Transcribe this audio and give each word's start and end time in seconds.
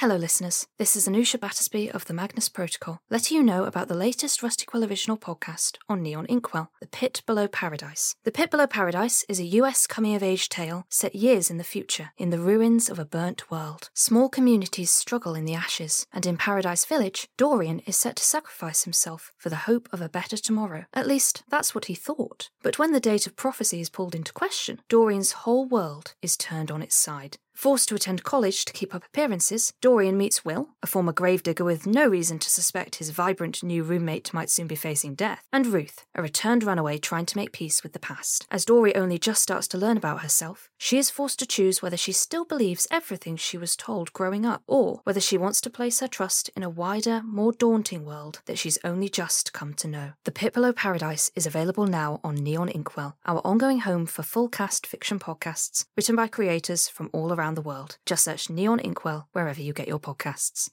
Hello, 0.00 0.14
listeners. 0.14 0.68
This 0.78 0.94
is 0.94 1.08
Anusha 1.08 1.40
Battersby 1.40 1.90
of 1.90 2.04
the 2.04 2.14
Magnus 2.14 2.48
Protocol, 2.48 3.00
letting 3.10 3.36
you 3.36 3.42
know 3.42 3.64
about 3.64 3.88
the 3.88 3.96
latest 3.96 4.44
Rusty 4.44 4.64
Quill 4.64 4.84
original 4.84 5.16
podcast 5.16 5.76
on 5.88 6.04
Neon 6.04 6.24
Inkwell, 6.26 6.70
The 6.80 6.86
Pit 6.86 7.22
Below 7.26 7.48
Paradise. 7.48 8.14
The 8.22 8.30
Pit 8.30 8.52
Below 8.52 8.68
Paradise 8.68 9.24
is 9.28 9.40
a 9.40 9.56
US 9.58 9.88
coming 9.88 10.14
of 10.14 10.22
age 10.22 10.48
tale 10.48 10.86
set 10.88 11.16
years 11.16 11.50
in 11.50 11.56
the 11.56 11.64
future, 11.64 12.12
in 12.16 12.30
the 12.30 12.38
ruins 12.38 12.88
of 12.88 13.00
a 13.00 13.04
burnt 13.04 13.50
world. 13.50 13.90
Small 13.92 14.28
communities 14.28 14.92
struggle 14.92 15.34
in 15.34 15.46
the 15.46 15.56
ashes, 15.56 16.06
and 16.12 16.24
in 16.26 16.36
Paradise 16.36 16.84
Village, 16.84 17.26
Dorian 17.36 17.80
is 17.80 17.96
set 17.96 18.14
to 18.14 18.24
sacrifice 18.24 18.84
himself 18.84 19.32
for 19.36 19.48
the 19.48 19.66
hope 19.66 19.88
of 19.92 20.00
a 20.00 20.08
better 20.08 20.36
tomorrow. 20.36 20.84
At 20.94 21.08
least, 21.08 21.42
that's 21.48 21.74
what 21.74 21.86
he 21.86 21.96
thought. 21.96 22.50
But 22.62 22.78
when 22.78 22.92
the 22.92 23.00
date 23.00 23.26
of 23.26 23.34
prophecy 23.34 23.80
is 23.80 23.90
pulled 23.90 24.14
into 24.14 24.32
question, 24.32 24.78
Dorian's 24.88 25.32
whole 25.42 25.66
world 25.66 26.14
is 26.22 26.36
turned 26.36 26.70
on 26.70 26.82
its 26.82 26.94
side. 26.94 27.38
Forced 27.58 27.88
to 27.88 27.96
attend 27.96 28.22
college 28.22 28.64
to 28.66 28.72
keep 28.72 28.94
up 28.94 29.04
appearances, 29.04 29.72
Dorian 29.80 30.16
meets 30.16 30.44
Will, 30.44 30.68
a 30.80 30.86
former 30.86 31.12
gravedigger 31.12 31.64
with 31.64 31.88
no 31.88 32.06
reason 32.06 32.38
to 32.38 32.48
suspect 32.48 32.94
his 32.94 33.10
vibrant 33.10 33.64
new 33.64 33.82
roommate 33.82 34.32
might 34.32 34.48
soon 34.48 34.68
be 34.68 34.76
facing 34.76 35.16
death, 35.16 35.42
and 35.52 35.66
Ruth, 35.66 36.06
a 36.14 36.22
returned 36.22 36.62
runaway 36.62 36.98
trying 36.98 37.26
to 37.26 37.36
make 37.36 37.50
peace 37.50 37.82
with 37.82 37.94
the 37.94 37.98
past. 37.98 38.46
As 38.48 38.64
Dory 38.64 38.94
only 38.94 39.18
just 39.18 39.42
starts 39.42 39.66
to 39.68 39.76
learn 39.76 39.96
about 39.96 40.20
herself, 40.20 40.70
she 40.78 40.98
is 40.98 41.10
forced 41.10 41.40
to 41.40 41.46
choose 41.46 41.82
whether 41.82 41.96
she 41.96 42.12
still 42.12 42.44
believes 42.44 42.86
everything 42.92 43.36
she 43.36 43.58
was 43.58 43.74
told 43.74 44.12
growing 44.12 44.46
up, 44.46 44.62
or 44.68 45.00
whether 45.02 45.20
she 45.20 45.36
wants 45.36 45.60
to 45.62 45.68
place 45.68 45.98
her 45.98 46.06
trust 46.06 46.50
in 46.54 46.62
a 46.62 46.70
wider, 46.70 47.22
more 47.24 47.50
daunting 47.50 48.04
world 48.04 48.40
that 48.46 48.60
she's 48.60 48.78
only 48.84 49.08
just 49.08 49.52
come 49.52 49.74
to 49.74 49.88
know. 49.88 50.12
The 50.22 50.30
Pit 50.30 50.52
Below 50.52 50.74
Paradise 50.74 51.32
is 51.34 51.44
available 51.44 51.88
now 51.88 52.20
on 52.22 52.36
Neon 52.36 52.68
Inkwell, 52.68 53.16
our 53.26 53.40
ongoing 53.44 53.80
home 53.80 54.06
for 54.06 54.22
full 54.22 54.48
cast 54.48 54.86
fiction 54.86 55.18
podcasts 55.18 55.86
written 55.96 56.14
by 56.14 56.28
creators 56.28 56.88
from 56.88 57.10
all 57.12 57.32
around 57.32 57.47
the 57.54 57.62
world. 57.62 57.98
Just 58.06 58.24
search 58.24 58.50
Neon 58.50 58.80
Inkwell 58.80 59.28
wherever 59.32 59.60
you 59.60 59.72
get 59.72 59.88
your 59.88 59.98
podcasts. 59.98 60.70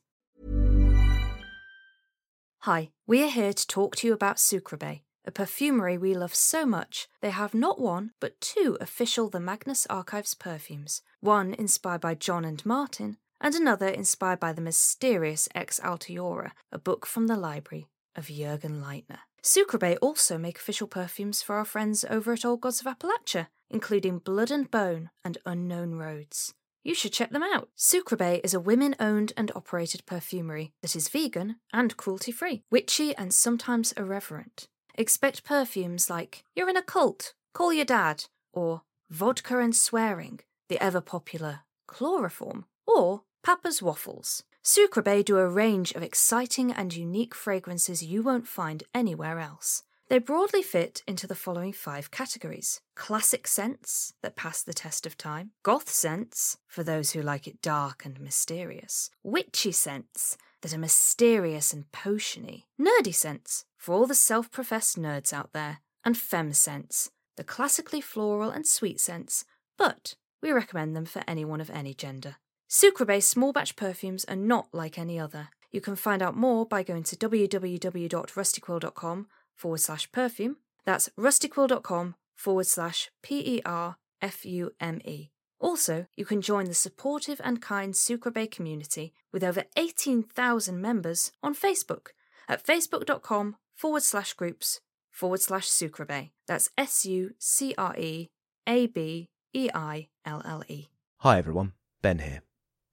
Hi, 2.59 2.90
we 3.06 3.23
are 3.23 3.30
here 3.30 3.54
to 3.54 3.68
talk 3.68 3.95
to 3.98 4.08
you 4.08 4.14
about 4.14 4.38
Sucreabeille, 4.38 5.02
a 5.23 5.31
perfumery 5.31 5.98
we 5.98 6.16
love 6.16 6.34
so 6.34 6.66
much 6.66 7.08
they 7.22 7.30
have 7.30 7.53
not 7.53 7.80
one 7.80 8.12
but 8.19 8.41
two 8.41 8.78
official 8.81 9.30
The 9.30 9.40
Magnus 9.40 9.85
Archives 9.88 10.34
perfumes, 10.34 11.02
one 11.19 11.53
inspired 11.53 12.02
by 12.02 12.16
John 12.16 12.44
and 12.44 12.66
Martin, 12.66 13.18
and 13.40 13.53
another 13.53 13.88
inspired 13.88 14.40
by 14.40 14.52
the 14.52 14.62
mysterious 14.62 15.47
Ex 15.53 15.80
Altiora, 15.80 16.52
a 16.72 16.80
book 16.80 17.06
from 17.06 17.28
the 17.28 17.38
library 17.38 17.88
of 18.16 18.28
Jürgen 18.28 18.81
Leitner. 18.81 19.19
Sucreabeille 19.44 20.00
also 20.02 20.40
make 20.40 20.58
official 20.58 20.88
perfumes 20.88 21.44
for 21.44 21.58
our 21.58 21.66
friends 21.66 22.03
over 22.09 22.34
at 22.34 22.44
Old 22.44 22.62
Gods 22.62 22.81
of 22.81 22.88
Appalachia, 22.88 23.47
including 23.69 24.18
Blood 24.18 24.50
and 24.50 24.72
Bone 24.72 25.12
and 25.24 25.38
Unknown 25.46 25.96
Roads. 25.96 26.56
You 26.85 26.94
should 26.94 27.13
check 27.13 27.31
them 27.31 27.41
out. 27.41 27.69
Sucreabeille 27.75 28.41
is 28.44 28.53
a 28.53 28.59
women 28.59 28.96
owned 29.00 29.34
and 29.35 29.51
operated 29.56 30.06
perfumery 30.06 30.72
that 30.84 30.96
is 30.96 31.09
vegan 31.09 31.56
and 31.73 31.97
cruelty 31.97 32.31
free, 32.31 32.62
witchy 32.69 33.16
and 33.16 33.34
sometimes 33.34 33.91
irreverent. 33.94 34.68
Expect 34.94 35.44
perfumes 35.44 36.12
like 36.12 36.44
You're 36.56 36.69
in 36.69 36.78
a 36.78 36.84
cult, 36.84 37.34
call 37.56 37.73
your 37.73 37.85
dad, 37.85 38.25
or 38.53 38.84
Vodka 39.09 39.57
and 39.57 39.75
Swearing, 39.75 40.41
the 40.69 40.79
ever 40.79 41.01
popular 41.01 41.62
Chloroform, 41.88 42.66
or 42.85 43.23
Papa's 43.44 43.81
Waffles. 43.81 44.44
Sucreabeille 44.63 45.25
do 45.25 45.40
a 45.40 45.50
range 45.50 45.91
of 45.94 46.03
exciting 46.03 46.72
and 46.72 46.96
unique 46.96 47.34
fragrances 47.34 48.03
you 48.03 48.22
won't 48.22 48.47
find 48.47 48.84
anywhere 48.94 49.40
else. 49.40 49.81
They 50.07 50.19
broadly 50.19 50.61
fit 50.61 51.01
into 51.07 51.25
the 51.25 51.33
following 51.33 51.73
five 51.73 52.11
categories. 52.11 52.79
Classic 52.95 53.47
scents 53.47 54.13
that 54.21 54.35
pass 54.35 54.61
the 54.61 54.73
test 54.73 55.07
of 55.07 55.17
time, 55.17 55.49
goth 55.63 55.89
scents 55.89 56.59
for 56.67 56.83
those 56.83 57.09
who 57.11 57.23
like 57.23 57.47
it 57.47 57.61
dark 57.61 58.05
and 58.05 58.19
mysterious, 58.19 59.09
witchy 59.23 59.71
scents 59.71 60.38
that 60.61 60.75
are 60.75 60.79
mysterious 60.79 61.73
and 61.73 61.91
potiony, 61.91 62.66
nerdy 62.79 63.16
scents 63.16 63.66
for 63.77 63.95
all 63.95 64.05
the 64.05 64.13
self 64.13 64.51
professed 64.51 64.99
nerds 64.99 65.33
out 65.33 65.53
there, 65.53 65.79
and 66.03 66.16
femme 66.17 66.53
scents, 66.53 67.09
the 67.35 67.43
classically 67.43 68.01
floral 68.01 68.51
and 68.51 68.67
sweet 68.67 68.99
scents, 68.99 69.43
but 69.75 70.13
we 70.41 70.51
recommend 70.51 70.95
them 70.95 71.05
for 71.05 71.23
anyone 71.27 71.61
of 71.61 71.72
any 71.72 71.95
gender. 71.95 72.35
Sucreabeille 72.69 73.23
small 73.23 73.51
batch 73.51 73.75
perfumes 73.75 74.23
are 74.25 74.35
not 74.35 74.67
like 74.72 74.99
any 74.99 75.19
other. 75.19 75.49
You 75.72 75.81
can 75.81 75.95
find 75.95 76.22
out 76.22 76.37
more 76.37 76.63
by 76.66 76.83
going 76.83 77.01
to 77.03 77.16
www.rustyquill.com 77.16 79.27
forward 79.55 79.79
slash 79.79 80.11
perfume. 80.11 80.57
That's 80.85 81.09
rustyquill.com 81.17 82.16
forward 82.35 82.67
slash 82.67 83.09
P 83.23 83.57
E 83.57 83.61
R 83.66 83.97
F 84.21 84.45
U 84.45 84.71
M 84.79 85.01
E. 85.05 85.29
Also, 85.59 86.05
you 86.16 86.25
can 86.25 86.41
join 86.41 86.66
the 86.66 86.73
supportive 86.73 87.41
and 87.43 87.61
kind 87.61 87.93
Sucreabeille 87.93 88.51
community 88.51 89.13
with 89.31 89.43
over 89.43 89.63
18,000 89.77 90.79
members 90.81 91.31
on 91.41 91.55
Facebook 91.55 92.07
at 92.47 92.63
facebook.com 92.63 93.55
forward 93.73 94.03
slash 94.03 94.33
groups 94.33 94.81
forward 95.09 95.41
slash 95.41 95.67
Sucreabeille. 95.67 96.31
That's 96.47 96.69
S 96.77 97.05
U 97.05 97.33
C 97.39 97.73
R 97.77 97.95
E 97.97 98.29
A 98.67 98.87
B 98.87 99.29
E 99.53 99.69
I 99.73 100.09
L 100.25 100.41
L 100.45 100.63
E. 100.67 100.89
Hi 101.19 101.37
everyone, 101.37 101.73
Ben 102.01 102.19
here. 102.19 102.41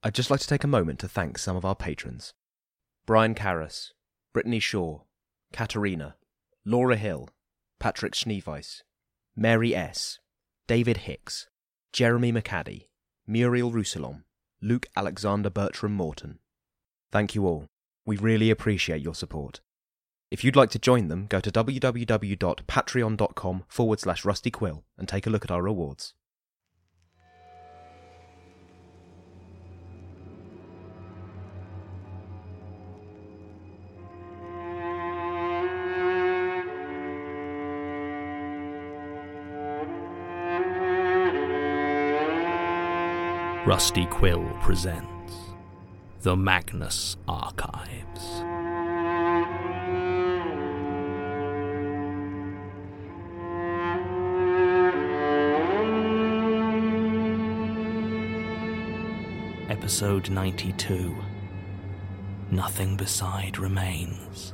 I'd 0.01 0.15
just 0.15 0.31
like 0.31 0.39
to 0.39 0.47
take 0.47 0.63
a 0.63 0.67
moment 0.67 0.99
to 0.99 1.07
thank 1.07 1.37
some 1.37 1.55
of 1.55 1.65
our 1.65 1.75
patrons 1.75 2.33
Brian 3.05 3.35
Karas, 3.35 3.91
Brittany 4.33 4.59
Shaw, 4.59 5.01
Katharina, 5.51 6.15
Laura 6.65 6.95
Hill, 6.95 7.27
Patrick 7.79 8.13
Schneeweis, 8.13 8.83
Mary 9.35 9.75
S., 9.75 10.19
David 10.65 10.95
Hicks, 10.97 11.47
Jeremy 11.91 12.31
McQuadie, 12.31 12.85
Muriel 13.27 13.71
Roussillon, 13.71 14.23
Luke 14.61 14.85
Alexander 14.95 15.49
Bertram 15.49 15.93
Morton. 15.93 16.39
Thank 17.11 17.35
you 17.35 17.45
all. 17.45 17.65
We 18.05 18.15
really 18.15 18.49
appreciate 18.49 19.01
your 19.01 19.15
support. 19.15 19.59
If 20.31 20.45
you'd 20.45 20.55
like 20.55 20.69
to 20.71 20.79
join 20.79 21.09
them, 21.09 21.27
go 21.27 21.41
to 21.41 21.51
www.patreon.com 21.51 23.63
forward 23.67 23.99
slash 23.99 24.23
rustyquill 24.23 24.83
and 24.97 25.07
take 25.07 25.27
a 25.27 25.29
look 25.29 25.43
at 25.43 25.51
our 25.51 25.61
rewards. 25.61 26.13
Rusty 43.65 44.05
Quill 44.07 44.43
presents 44.59 45.35
The 46.19 46.35
Magnus 46.35 47.15
Archives. 47.29 48.43
Episode 59.69 60.29
92 60.29 61.15
Nothing 62.51 62.97
Beside 62.97 63.57
Remains. 63.57 64.53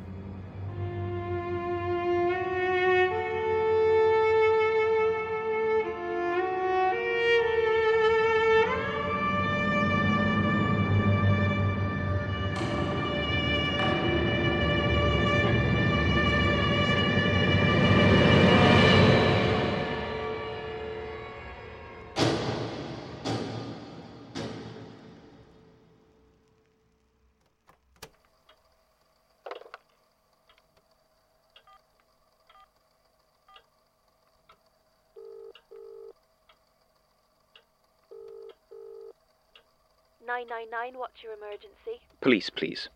999, 40.44 40.97
what's 40.97 41.21
your 41.24 41.33
emergency? 41.33 42.00
Police, 42.21 42.50
please. 42.50 42.89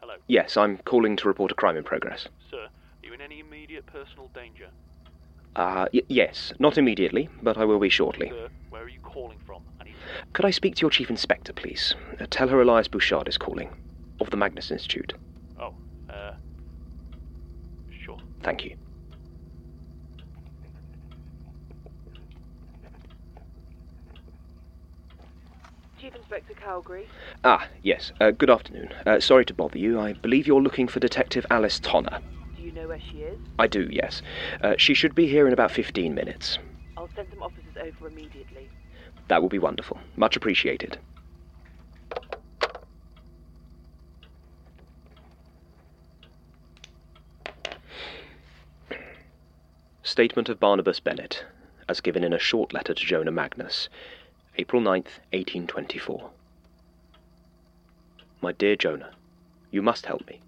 Hello. 0.00 0.14
Yes, 0.26 0.56
I'm 0.56 0.78
calling 0.78 1.16
to 1.16 1.28
report 1.28 1.52
a 1.52 1.54
crime 1.54 1.76
in 1.76 1.84
progress. 1.84 2.26
Sir, 2.50 2.64
are 2.64 2.70
you 3.06 3.12
in 3.12 3.20
any 3.20 3.40
immediate 3.40 3.86
personal 3.86 4.30
danger? 4.34 4.66
Uh, 5.54 5.86
y- 5.92 6.02
yes, 6.08 6.52
not 6.58 6.78
immediately, 6.78 7.28
but 7.42 7.56
I 7.56 7.64
will 7.64 7.78
be 7.78 7.88
shortly. 7.88 8.28
Sir, 8.30 8.48
where 8.70 8.82
are 8.82 8.88
you 8.88 8.98
calling 9.02 9.38
from? 9.44 9.62
I 9.80 9.84
need 9.84 9.94
Could 10.32 10.44
I 10.44 10.50
speak 10.50 10.74
to 10.76 10.80
your 10.82 10.90
chief 10.90 11.10
inspector, 11.10 11.52
please? 11.52 11.94
Uh, 12.20 12.26
tell 12.30 12.48
her 12.48 12.60
Elias 12.60 12.88
Bouchard 12.88 13.28
is 13.28 13.38
calling, 13.38 13.70
of 14.20 14.30
the 14.30 14.36
Magnus 14.36 14.70
Institute. 14.70 15.12
Oh, 15.60 15.74
uh. 16.08 16.32
Sure. 18.04 18.18
Thank 18.42 18.64
you. 18.64 18.74
Chief 26.00 26.14
Inspector 26.14 26.54
Calgary. 26.54 27.08
Ah, 27.42 27.66
yes. 27.82 28.12
Uh, 28.20 28.30
good 28.30 28.50
afternoon. 28.50 28.92
Uh, 29.04 29.18
sorry 29.18 29.44
to 29.44 29.54
bother 29.54 29.78
you. 29.78 29.98
I 29.98 30.12
believe 30.12 30.46
you're 30.46 30.62
looking 30.62 30.86
for 30.86 31.00
Detective 31.00 31.44
Alice 31.50 31.80
Tonner. 31.80 32.20
Do 32.56 32.62
you 32.62 32.70
know 32.72 32.86
where 32.86 33.00
she 33.00 33.18
is? 33.18 33.38
I 33.58 33.66
do, 33.66 33.88
yes. 33.90 34.22
Uh, 34.62 34.74
she 34.78 34.94
should 34.94 35.14
be 35.14 35.26
here 35.26 35.46
in 35.48 35.52
about 35.52 35.72
15 35.72 36.14
minutes. 36.14 36.58
I'll 36.96 37.08
send 37.16 37.28
some 37.30 37.42
officers 37.42 37.76
over 37.80 38.06
immediately. 38.06 38.68
That 39.26 39.42
will 39.42 39.48
be 39.48 39.58
wonderful. 39.58 39.98
Much 40.16 40.36
appreciated. 40.36 40.98
Statement 50.04 50.48
of 50.48 50.58
Barnabas 50.60 51.00
Bennett, 51.00 51.44
as 51.88 52.00
given 52.00 52.24
in 52.24 52.32
a 52.32 52.38
short 52.38 52.72
letter 52.72 52.94
to 52.94 53.04
Jonah 53.04 53.30
Magnus, 53.30 53.88
April 54.60 54.82
9th, 54.82 55.20
1824. 55.30 56.30
My 58.42 58.50
dear 58.50 58.74
Jonah, 58.74 59.12
you 59.70 59.82
must 59.82 60.06
help 60.06 60.26
me. 60.26 60.40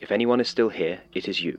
If 0.00 0.10
anyone 0.10 0.40
is 0.40 0.48
still 0.48 0.70
here, 0.70 1.02
it 1.12 1.28
is 1.28 1.42
you. 1.42 1.58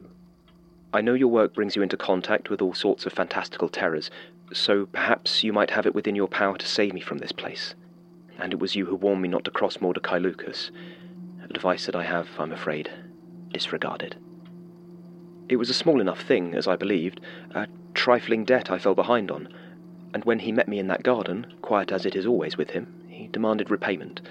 I 0.91 1.01
know 1.01 1.13
your 1.13 1.27
work 1.27 1.53
brings 1.53 1.75
you 1.75 1.83
into 1.83 1.95
contact 1.95 2.49
with 2.49 2.59
all 2.59 2.73
sorts 2.73 3.05
of 3.05 3.13
fantastical 3.13 3.69
terrors, 3.69 4.09
so 4.51 4.87
perhaps 4.87 5.43
you 5.43 5.53
might 5.53 5.69
have 5.69 5.85
it 5.85 5.93
within 5.93 6.15
your 6.15 6.27
power 6.27 6.57
to 6.57 6.65
save 6.65 6.91
me 6.91 7.01
from 7.01 7.19
this 7.19 7.31
place. 7.31 7.75
And 8.39 8.51
it 8.51 8.59
was 8.59 8.75
you 8.75 8.87
who 8.87 8.95
warned 8.95 9.21
me 9.21 9.27
not 9.27 9.45
to 9.45 9.51
cross 9.51 9.79
Mordecai 9.79 10.17
Lucas, 10.17 10.71
advice 11.43 11.85
that 11.85 11.95
I 11.95 12.03
have, 12.03 12.29
I'm 12.39 12.51
afraid, 12.51 12.89
disregarded. 13.53 14.15
It 15.49 15.57
was 15.57 15.69
a 15.69 15.73
small 15.75 16.01
enough 16.01 16.21
thing, 16.21 16.55
as 16.55 16.67
I 16.67 16.77
believed, 16.77 17.21
a 17.51 17.67
trifling 17.93 18.43
debt 18.43 18.71
I 18.71 18.79
fell 18.79 18.95
behind 18.95 19.29
on, 19.29 19.49
and 20.15 20.23
when 20.23 20.39
he 20.39 20.51
met 20.53 20.69
me 20.69 20.79
in 20.79 20.87
that 20.87 21.03
garden, 21.03 21.45
quiet 21.61 21.91
as 21.91 22.05
it 22.05 22.15
is 22.15 22.25
always 22.25 22.55
with 22.55 22.69
him, 22.69 23.03
he 23.09 23.27
demanded 23.27 23.69
repayment. 23.69 24.21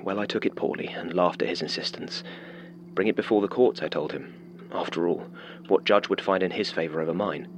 Well, 0.00 0.20
I 0.20 0.26
took 0.26 0.46
it 0.46 0.54
poorly 0.54 0.86
and 0.86 1.12
laughed 1.12 1.42
at 1.42 1.48
his 1.48 1.60
insistence. 1.60 2.22
Bring 2.94 3.08
it 3.08 3.16
before 3.16 3.40
the 3.40 3.48
courts, 3.48 3.82
I 3.82 3.88
told 3.88 4.12
him. 4.12 4.68
After 4.70 5.08
all, 5.08 5.26
what 5.66 5.82
judge 5.82 6.08
would 6.08 6.20
find 6.20 6.44
in 6.44 6.52
his 6.52 6.70
favour 6.70 7.00
over 7.00 7.12
mine? 7.12 7.48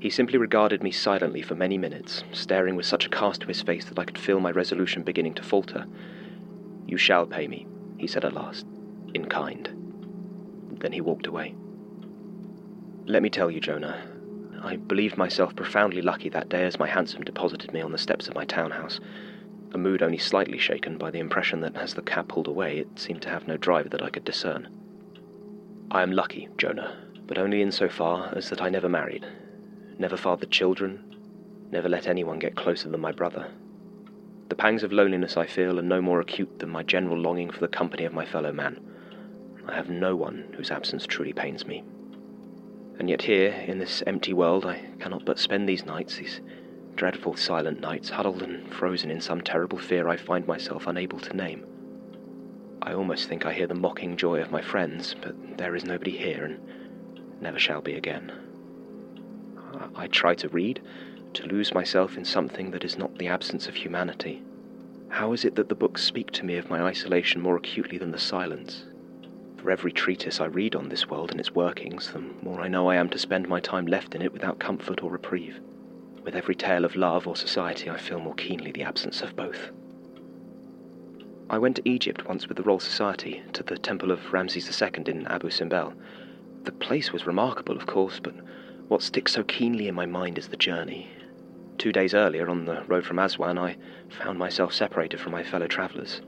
He 0.00 0.08
simply 0.08 0.38
regarded 0.38 0.82
me 0.82 0.90
silently 0.90 1.42
for 1.42 1.54
many 1.54 1.76
minutes, 1.76 2.24
staring 2.32 2.74
with 2.74 2.86
such 2.86 3.04
a 3.04 3.10
cast 3.10 3.42
to 3.42 3.48
his 3.48 3.60
face 3.60 3.84
that 3.84 3.98
I 3.98 4.06
could 4.06 4.18
feel 4.18 4.40
my 4.40 4.52
resolution 4.52 5.02
beginning 5.02 5.34
to 5.34 5.42
falter. 5.42 5.84
You 6.86 6.96
shall 6.96 7.26
pay 7.26 7.46
me, 7.46 7.66
he 7.98 8.06
said 8.06 8.24
at 8.24 8.32
last, 8.32 8.64
in 9.12 9.26
kind. 9.26 9.68
Then 10.80 10.92
he 10.92 11.02
walked 11.02 11.26
away. 11.26 11.54
Let 13.04 13.22
me 13.22 13.28
tell 13.28 13.50
you, 13.50 13.60
Jonah, 13.60 14.17
I 14.62 14.76
believed 14.76 15.16
myself 15.16 15.54
profoundly 15.54 16.02
lucky 16.02 16.28
that 16.30 16.48
day 16.48 16.64
as 16.64 16.78
my 16.78 16.88
hansom 16.88 17.22
deposited 17.22 17.72
me 17.72 17.80
on 17.80 17.92
the 17.92 17.98
steps 17.98 18.28
of 18.28 18.34
my 18.34 18.44
townhouse, 18.44 19.00
a 19.72 19.78
mood 19.78 20.02
only 20.02 20.18
slightly 20.18 20.58
shaken 20.58 20.98
by 20.98 21.10
the 21.10 21.20
impression 21.20 21.60
that 21.60 21.76
as 21.76 21.94
the 21.94 22.02
cab 22.02 22.28
pulled 22.28 22.48
away, 22.48 22.78
it 22.78 22.98
seemed 22.98 23.22
to 23.22 23.28
have 23.28 23.46
no 23.46 23.56
driver 23.56 23.88
that 23.88 24.02
I 24.02 24.10
could 24.10 24.24
discern. 24.24 24.68
I 25.90 26.02
am 26.02 26.12
lucky, 26.12 26.48
Jonah, 26.58 26.96
but 27.26 27.38
only 27.38 27.62
in 27.62 27.70
so 27.72 27.88
far 27.88 28.32
as 28.34 28.50
that 28.50 28.60
I 28.60 28.68
never 28.68 28.88
married, 28.88 29.24
never 29.98 30.16
fathered 30.16 30.50
children, 30.50 31.00
never 31.70 31.88
let 31.88 32.06
anyone 32.06 32.38
get 32.38 32.56
closer 32.56 32.88
than 32.88 33.00
my 33.00 33.12
brother. 33.12 33.46
The 34.48 34.56
pangs 34.56 34.82
of 34.82 34.92
loneliness 34.92 35.36
I 35.36 35.46
feel 35.46 35.78
are 35.78 35.82
no 35.82 36.00
more 36.00 36.20
acute 36.20 36.58
than 36.58 36.70
my 36.70 36.82
general 36.82 37.18
longing 37.18 37.50
for 37.50 37.60
the 37.60 37.68
company 37.68 38.04
of 38.04 38.12
my 38.14 38.24
fellow 38.24 38.52
man. 38.52 38.80
I 39.66 39.74
have 39.74 39.90
no 39.90 40.16
one 40.16 40.44
whose 40.56 40.70
absence 40.70 41.06
truly 41.06 41.32
pains 41.32 41.66
me. 41.66 41.82
And 42.98 43.08
yet 43.08 43.22
here, 43.22 43.64
in 43.66 43.78
this 43.78 44.02
empty 44.06 44.32
world, 44.32 44.66
I 44.66 44.82
cannot 44.98 45.24
but 45.24 45.38
spend 45.38 45.68
these 45.68 45.86
nights, 45.86 46.16
these 46.16 46.40
dreadful 46.96 47.36
silent 47.36 47.80
nights, 47.80 48.10
huddled 48.10 48.42
and 48.42 48.66
frozen 48.74 49.08
in 49.08 49.20
some 49.20 49.40
terrible 49.40 49.78
fear 49.78 50.08
I 50.08 50.16
find 50.16 50.46
myself 50.48 50.86
unable 50.86 51.20
to 51.20 51.36
name. 51.36 51.64
I 52.82 52.92
almost 52.92 53.28
think 53.28 53.46
I 53.46 53.52
hear 53.52 53.68
the 53.68 53.74
mocking 53.74 54.16
joy 54.16 54.40
of 54.40 54.50
my 54.50 54.62
friends, 54.62 55.14
but 55.22 55.36
there 55.58 55.76
is 55.76 55.84
nobody 55.84 56.16
here 56.16 56.44
and 56.44 56.58
never 57.40 57.58
shall 57.58 57.80
be 57.80 57.94
again. 57.94 58.32
I, 59.94 60.08
try 60.08 60.34
to 60.34 60.48
read, 60.48 60.80
to 61.34 61.46
lose 61.46 61.72
myself 61.74 62.18
in 62.18 62.24
something 62.24 62.72
that 62.72 62.84
is 62.84 62.98
not 62.98 63.18
the 63.18 63.28
absence 63.28 63.68
of 63.68 63.76
humanity. 63.76 64.42
How 65.08 65.32
is 65.32 65.44
it 65.44 65.54
that 65.54 65.68
the 65.68 65.74
books 65.76 66.02
speak 66.02 66.32
to 66.32 66.44
me 66.44 66.56
of 66.56 66.70
my 66.70 66.82
isolation 66.82 67.40
more 67.40 67.56
acutely 67.56 67.98
than 67.98 68.10
the 68.10 68.18
silence? 68.18 68.84
For 69.58 69.72
every 69.72 69.90
treatise 69.90 70.40
I 70.40 70.46
read 70.46 70.76
on 70.76 70.88
this 70.88 71.08
world 71.08 71.32
and 71.32 71.40
its 71.40 71.54
workings, 71.54 72.12
the 72.12 72.20
more 72.20 72.60
I 72.60 72.68
know 72.68 72.88
I 72.88 72.94
am 72.94 73.08
to 73.10 73.18
spend 73.18 73.48
my 73.48 73.58
time 73.58 73.86
left 73.86 74.14
in 74.14 74.22
it 74.22 74.32
without 74.32 74.60
comfort 74.60 75.02
or 75.02 75.10
reprieve. 75.10 75.60
With 76.22 76.36
every 76.36 76.54
tale 76.54 76.84
of 76.84 76.94
love 76.94 77.26
or 77.26 77.34
society, 77.34 77.90
I 77.90 77.96
feel 77.96 78.20
more 78.20 78.34
keenly 78.34 78.70
the 78.70 78.84
absence 78.84 79.20
of 79.20 79.34
both. 79.34 79.70
I 81.50 81.58
went 81.58 81.76
to 81.76 81.88
Egypt 81.88 82.28
once 82.28 82.46
with 82.46 82.56
the 82.56 82.62
Royal 82.62 82.78
Society, 82.78 83.42
to 83.54 83.64
the 83.64 83.76
temple 83.76 84.12
of 84.12 84.32
Ramses 84.32 84.80
II 84.80 85.04
in 85.06 85.26
Abu 85.26 85.50
Simbel. 85.50 85.92
The 86.62 86.72
place 86.72 87.12
was 87.12 87.26
remarkable, 87.26 87.76
of 87.76 87.86
course, 87.86 88.20
but 88.20 88.34
what 88.86 89.02
sticks 89.02 89.32
so 89.32 89.42
keenly 89.42 89.88
in 89.88 89.94
my 89.94 90.06
mind 90.06 90.38
is 90.38 90.48
the 90.48 90.56
journey. 90.56 91.10
Two 91.78 91.90
days 91.90 92.14
earlier, 92.14 92.48
on 92.48 92.64
the 92.64 92.84
road 92.84 93.04
from 93.04 93.18
Aswan, 93.18 93.58
I 93.58 93.76
found 94.08 94.38
myself 94.38 94.72
separated 94.72 95.18
from 95.18 95.32
my 95.32 95.42
fellow 95.42 95.66
travellers. 95.66 96.20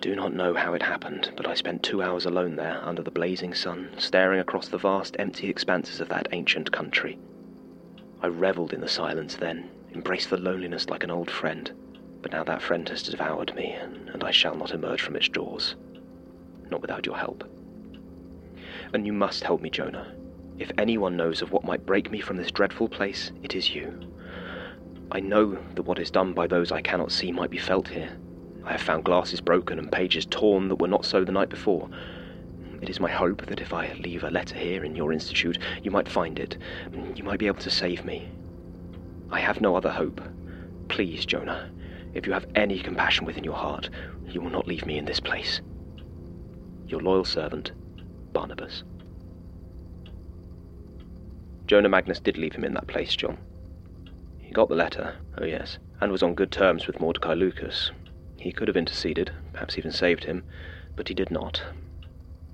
Do 0.00 0.14
not 0.14 0.32
know 0.32 0.54
how 0.54 0.74
it 0.74 0.82
happened, 0.82 1.32
but 1.36 1.48
I 1.48 1.54
spent 1.54 1.82
two 1.82 2.02
hours 2.02 2.24
alone 2.24 2.54
there 2.54 2.80
under 2.84 3.02
the 3.02 3.10
blazing 3.10 3.52
sun, 3.52 3.90
staring 3.98 4.38
across 4.38 4.68
the 4.68 4.78
vast, 4.78 5.16
empty 5.18 5.48
expanses 5.48 6.00
of 6.00 6.08
that 6.10 6.28
ancient 6.30 6.70
country. 6.70 7.18
I 8.22 8.28
revelled 8.28 8.72
in 8.72 8.80
the 8.80 8.88
silence 8.88 9.34
then, 9.34 9.68
embraced 9.92 10.30
the 10.30 10.36
loneliness 10.36 10.88
like 10.88 11.02
an 11.02 11.10
old 11.10 11.28
friend, 11.28 11.72
but 12.22 12.30
now 12.30 12.44
that 12.44 12.62
friend 12.62 12.88
has 12.90 13.02
devoured 13.02 13.56
me, 13.56 13.72
and 13.72 14.22
I 14.22 14.30
shall 14.30 14.54
not 14.54 14.70
emerge 14.70 15.02
from 15.02 15.16
its 15.16 15.28
jaws. 15.28 15.74
Not 16.70 16.80
without 16.80 17.04
your 17.04 17.16
help. 17.16 17.42
And 18.94 19.04
you 19.04 19.12
must 19.12 19.42
help 19.42 19.60
me, 19.60 19.68
Jonah. 19.68 20.14
If 20.60 20.70
anyone 20.78 21.16
knows 21.16 21.42
of 21.42 21.50
what 21.50 21.64
might 21.64 21.86
break 21.86 22.12
me 22.12 22.20
from 22.20 22.36
this 22.36 22.52
dreadful 22.52 22.88
place, 22.88 23.32
it 23.42 23.56
is 23.56 23.74
you. 23.74 23.98
I 25.10 25.18
know 25.18 25.58
that 25.74 25.82
what 25.82 25.98
is 25.98 26.12
done 26.12 26.34
by 26.34 26.46
those 26.46 26.70
I 26.70 26.82
cannot 26.82 27.10
see 27.10 27.32
might 27.32 27.50
be 27.50 27.58
felt 27.58 27.88
here. 27.88 28.16
I 28.68 28.72
have 28.72 28.82
found 28.82 29.02
glasses 29.02 29.40
broken 29.40 29.78
and 29.78 29.90
pages 29.90 30.26
torn 30.26 30.68
that 30.68 30.76
were 30.76 30.88
not 30.88 31.06
so 31.06 31.24
the 31.24 31.32
night 31.32 31.48
before. 31.48 31.88
It 32.82 32.90
is 32.90 33.00
my 33.00 33.10
hope 33.10 33.46
that 33.46 33.62
if 33.62 33.72
I 33.72 33.94
leave 33.94 34.24
a 34.24 34.30
letter 34.30 34.58
here 34.58 34.84
in 34.84 34.94
your 34.94 35.10
institute, 35.10 35.58
you 35.82 35.90
might 35.90 36.06
find 36.06 36.38
it. 36.38 36.58
You 37.14 37.24
might 37.24 37.38
be 37.38 37.46
able 37.46 37.60
to 37.60 37.70
save 37.70 38.04
me. 38.04 38.28
I 39.30 39.40
have 39.40 39.62
no 39.62 39.74
other 39.74 39.88
hope. 39.88 40.20
Please, 40.88 41.24
Jonah, 41.24 41.70
if 42.12 42.26
you 42.26 42.34
have 42.34 42.44
any 42.54 42.78
compassion 42.78 43.24
within 43.24 43.42
your 43.42 43.56
heart, 43.56 43.88
you 44.26 44.42
will 44.42 44.50
not 44.50 44.68
leave 44.68 44.84
me 44.84 44.98
in 44.98 45.06
this 45.06 45.18
place. 45.18 45.62
Your 46.86 47.00
loyal 47.00 47.24
servant, 47.24 47.72
Barnabas. 48.34 48.84
Jonah 51.66 51.88
Magnus 51.88 52.20
did 52.20 52.36
leave 52.36 52.54
him 52.54 52.64
in 52.64 52.74
that 52.74 52.86
place, 52.86 53.16
John. 53.16 53.38
He 54.36 54.52
got 54.52 54.68
the 54.68 54.74
letter, 54.74 55.16
oh 55.38 55.46
yes, 55.46 55.78
and 56.02 56.12
was 56.12 56.22
on 56.22 56.34
good 56.34 56.52
terms 56.52 56.86
with 56.86 57.00
Mordecai 57.00 57.32
Lucas. 57.32 57.92
He 58.38 58.52
could 58.52 58.68
have 58.68 58.76
interceded, 58.76 59.32
perhaps 59.52 59.76
even 59.76 59.90
saved 59.92 60.24
him, 60.24 60.44
but 60.96 61.08
he 61.08 61.14
did 61.14 61.30
not. 61.30 61.62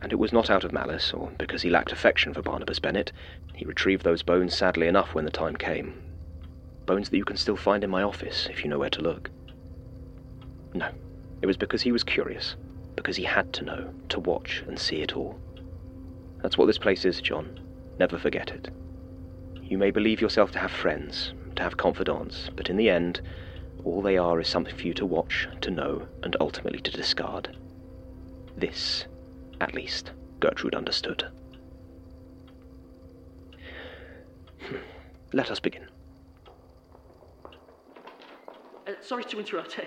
And 0.00 0.12
it 0.12 0.18
was 0.18 0.32
not 0.32 0.50
out 0.50 0.64
of 0.64 0.72
malice, 0.72 1.12
or 1.12 1.30
because 1.38 1.62
he 1.62 1.70
lacked 1.70 1.92
affection 1.92 2.34
for 2.34 2.42
Barnabas 2.42 2.78
Bennett. 2.78 3.12
He 3.54 3.64
retrieved 3.64 4.04
those 4.04 4.22
bones 4.22 4.56
sadly 4.56 4.86
enough 4.86 5.14
when 5.14 5.24
the 5.24 5.30
time 5.30 5.56
came. 5.56 5.94
Bones 6.86 7.08
that 7.08 7.16
you 7.16 7.24
can 7.24 7.36
still 7.36 7.56
find 7.56 7.84
in 7.84 7.90
my 7.90 8.02
office, 8.02 8.46
if 8.50 8.64
you 8.64 8.70
know 8.70 8.78
where 8.78 8.90
to 8.90 9.02
look. 9.02 9.30
No, 10.74 10.88
it 11.40 11.46
was 11.46 11.56
because 11.56 11.82
he 11.82 11.92
was 11.92 12.02
curious, 12.02 12.56
because 12.96 13.16
he 13.16 13.24
had 13.24 13.52
to 13.54 13.64
know, 13.64 13.94
to 14.08 14.20
watch 14.20 14.62
and 14.66 14.78
see 14.78 14.96
it 14.96 15.16
all. 15.16 15.38
That's 16.42 16.58
what 16.58 16.66
this 16.66 16.78
place 16.78 17.04
is, 17.04 17.20
John. 17.20 17.60
Never 17.98 18.18
forget 18.18 18.50
it. 18.50 18.68
You 19.62 19.78
may 19.78 19.90
believe 19.90 20.20
yourself 20.20 20.50
to 20.52 20.58
have 20.58 20.70
friends, 20.70 21.32
to 21.56 21.62
have 21.62 21.76
confidants, 21.76 22.50
but 22.54 22.68
in 22.68 22.76
the 22.76 22.90
end, 22.90 23.22
all 23.84 24.02
they 24.02 24.16
are 24.16 24.40
is 24.40 24.48
something 24.48 24.74
for 24.74 24.82
you 24.82 24.94
to 24.94 25.06
watch, 25.06 25.48
to 25.60 25.70
know, 25.70 26.06
and 26.22 26.36
ultimately 26.40 26.80
to 26.80 26.90
discard. 26.90 27.56
This, 28.56 29.06
at 29.60 29.74
least, 29.74 30.12
Gertrude 30.40 30.74
understood. 30.74 31.26
Let 35.32 35.50
us 35.50 35.60
begin. 35.60 35.86
uh, 38.86 38.92
sorry 39.00 39.24
to 39.24 39.38
interrupt. 39.38 39.78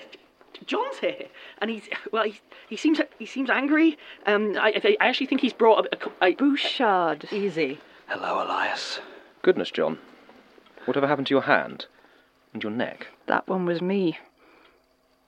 John's 0.65 0.97
here, 0.99 1.27
and 1.61 1.69
he's 1.69 1.87
well. 2.11 2.23
He, 2.23 2.39
he 2.67 2.75
seems 2.75 2.99
he 3.19 3.25
seems 3.25 3.49
angry. 3.49 3.97
Um, 4.25 4.57
I, 4.59 4.97
I 4.99 5.07
actually 5.07 5.27
think 5.27 5.41
he's 5.41 5.53
brought 5.53 5.85
a, 5.85 5.97
a, 6.25 6.29
a 6.29 6.35
Bouchard. 6.35 7.27
easy. 7.31 7.79
Hello, 8.07 8.43
Elias. 8.43 8.99
Goodness, 9.43 9.71
John. 9.71 9.99
Whatever 10.85 11.07
happened 11.07 11.27
to 11.27 11.33
your 11.33 11.43
hand? 11.43 11.85
And 12.57 12.63
your 12.63 12.71
neck? 12.71 13.09
That 13.27 13.47
one 13.47 13.67
was 13.67 13.83
me. 13.83 14.17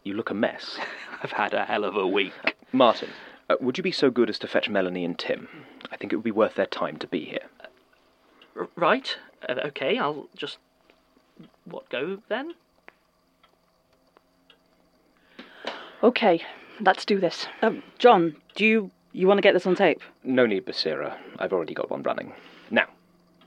You 0.04 0.16
look 0.16 0.32
a 0.32 0.34
mess. 0.34 0.80
I've 1.24 1.34
had 1.34 1.54
a 1.54 1.64
hell 1.64 1.84
of 1.84 1.96
a 1.96 2.08
week. 2.08 2.56
Martin, 2.72 3.10
uh, 3.48 3.56
would 3.62 3.78
you 3.78 3.84
be 3.84 3.92
so 3.92 4.10
good 4.10 4.32
as 4.32 4.40
to 4.40 4.48
fetch 4.48 4.68
Melanie 4.68 5.06
and 5.06 5.16
Tim? 5.16 5.48
I 5.92 5.96
think 5.96 6.12
it 6.12 6.16
would 6.16 6.24
be 6.24 6.32
worth 6.32 6.56
their 6.56 6.66
time 6.66 6.98
to 6.98 7.06
be 7.06 7.26
here. 7.26 7.46
R- 8.58 8.68
right. 8.76 9.16
Uh, 9.48 9.58
okay. 9.66 10.00
I'll 10.00 10.26
just 10.36 10.58
what 11.66 11.88
go 11.90 12.24
then. 12.30 12.56
Okay, 16.02 16.42
let's 16.82 17.06
do 17.06 17.20
this. 17.20 17.46
Um, 17.62 17.84
John, 18.00 18.38
do 18.56 18.66
you 18.66 18.90
you 19.12 19.28
want 19.28 19.38
to 19.38 19.44
get 19.44 19.54
this 19.54 19.68
on 19.68 19.76
tape? 19.76 20.02
No 20.24 20.48
need, 20.48 20.66
Basira. 20.66 21.16
I've 21.38 21.54
already 21.54 21.76
got 21.76 21.92
one 21.92 22.02
running. 22.02 22.34
Now, 22.72 22.88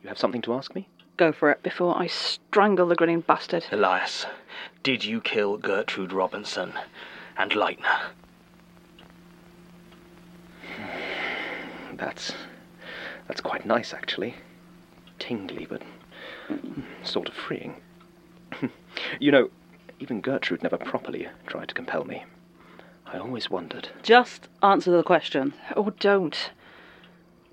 you 0.05 0.09
have 0.09 0.19
something 0.19 0.43
to 0.43 0.55
ask 0.55 0.73
me? 0.73 0.87
Go 1.23 1.31
for 1.31 1.52
it. 1.52 1.62
Before 1.62 1.97
I 1.97 2.09
strangle 2.09 2.88
the 2.88 2.97
grinning 2.97 3.21
bastard. 3.21 3.67
Elias, 3.71 4.26
did 4.83 5.05
you 5.05 5.21
kill 5.21 5.57
Gertrude 5.57 6.12
Robinson 6.12 6.73
and 7.37 7.52
Leitner? 7.52 8.11
Hmm, 10.76 11.95
that's 11.95 12.33
that's 13.29 13.41
quite 13.41 13.64
nice, 13.64 13.95
actually. 13.95 14.35
Tingly, 15.21 15.64
but 15.64 15.85
hmm, 16.49 16.81
sort 17.05 17.29
of 17.29 17.35
freeing. 17.35 17.76
you 19.21 19.31
know, 19.31 19.49
even 20.00 20.23
Gertrude 20.23 20.64
never 20.64 20.76
properly 20.76 21.29
tried 21.47 21.69
to 21.69 21.75
compel 21.75 22.02
me. 22.02 22.25
I 23.07 23.19
always 23.19 23.49
wondered. 23.49 23.91
Just 24.02 24.49
answer 24.61 24.91
the 24.91 25.05
question. 25.05 25.55
Oh, 25.76 25.91
don't. 26.00 26.50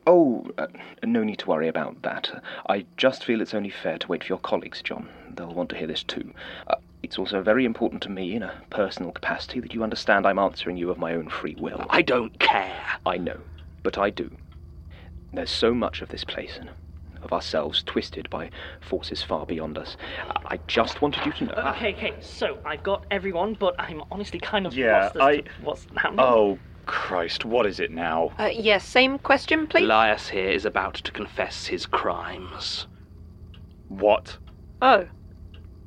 Oh, 0.07 0.45
uh, 0.57 0.67
no 1.03 1.23
need 1.23 1.39
to 1.39 1.47
worry 1.47 1.67
about 1.67 2.01
that. 2.01 2.43
I 2.67 2.85
just 2.97 3.23
feel 3.23 3.41
it's 3.41 3.53
only 3.53 3.69
fair 3.69 3.97
to 3.99 4.07
wait 4.07 4.23
for 4.23 4.29
your 4.29 4.39
colleagues, 4.39 4.81
John. 4.81 5.09
They'll 5.29 5.53
want 5.53 5.69
to 5.69 5.77
hear 5.77 5.87
this 5.87 6.03
too. 6.03 6.33
Uh, 6.67 6.75
it's 7.03 7.19
also 7.19 7.41
very 7.41 7.63
important 7.65 8.01
to 8.03 8.09
me, 8.09 8.35
in 8.35 8.43
a 8.43 8.53
personal 8.69 9.11
capacity, 9.11 9.59
that 9.59 9.73
you 9.73 9.83
understand 9.83 10.25
I'm 10.25 10.39
answering 10.39 10.77
you 10.77 10.89
of 10.89 10.97
my 10.97 11.13
own 11.13 11.29
free 11.29 11.55
will. 11.59 11.85
I 11.89 12.01
don't 12.01 12.37
care. 12.39 12.75
I 13.05 13.17
know, 13.17 13.41
but 13.83 13.97
I 13.97 14.09
do. 14.09 14.35
There's 15.31 15.51
so 15.51 15.73
much 15.73 16.01
of 16.01 16.09
this 16.09 16.23
place 16.23 16.57
and 16.59 16.71
of 17.21 17.31
ourselves 17.33 17.83
twisted 17.83 18.29
by 18.29 18.49
forces 18.79 19.21
far 19.21 19.45
beyond 19.45 19.77
us. 19.77 19.95
I 20.27 20.55
I 20.55 20.59
just 20.67 21.01
wanted 21.01 21.25
you 21.25 21.33
to 21.33 21.45
know. 21.45 21.53
Okay, 21.75 21.93
okay. 21.93 22.13
So 22.21 22.57
I've 22.65 22.81
got 22.83 23.05
everyone, 23.11 23.55
but 23.59 23.75
I'm 23.77 24.01
honestly 24.09 24.39
kind 24.39 24.65
of 24.65 24.73
Yeah, 24.73 25.03
lost 25.03 25.15
as 25.17 25.21
I- 25.21 25.35
to 25.37 25.43
what's 25.61 25.85
happening. 25.95 26.25
Oh, 26.25 26.59
Christ, 26.89 27.45
what 27.45 27.67
is 27.67 27.79
it 27.79 27.91
now? 27.91 28.31
Uh, 28.39 28.49
yes, 28.51 28.83
same 28.83 29.19
question, 29.19 29.67
please. 29.67 29.83
Elias 29.83 30.29
here 30.29 30.49
is 30.49 30.65
about 30.65 30.95
to 30.95 31.11
confess 31.11 31.67
his 31.67 31.85
crimes. 31.85 32.87
What? 33.89 34.39
oh, 34.81 35.05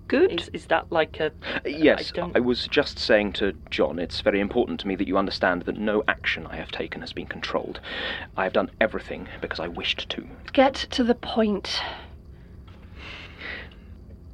good. 0.07 0.41
Is, 0.41 0.49
is 0.53 0.67
that 0.67 0.93
like 0.93 1.19
a? 1.19 1.33
Yes, 1.67 2.13
I 2.17 2.31
I 2.37 2.39
was 2.39 2.69
just 2.69 3.01
saying 3.01 3.33
to 3.35 3.53
John, 3.69 3.99
it's 3.99 4.21
very 4.21 4.39
important 4.39 4.79
to 4.81 4.87
me 4.87 4.95
that 4.95 5.09
you 5.09 5.19
understand 5.19 5.63
that 5.63 5.77
no 5.77 6.05
action 6.07 6.47
I 6.47 6.55
have 6.55 6.71
taken 6.71 7.01
has 7.01 7.13
been 7.13 7.27
controlled. 7.27 7.81
I 8.37 8.45
have 8.45 8.53
done 8.53 8.71
everything 8.81 9.27
because 9.41 9.59
I 9.59 9.67
wished 9.67 10.09
to. 10.11 10.25
Get 10.53 10.75
to 10.91 11.03
the 11.03 11.17
point. 11.17 11.81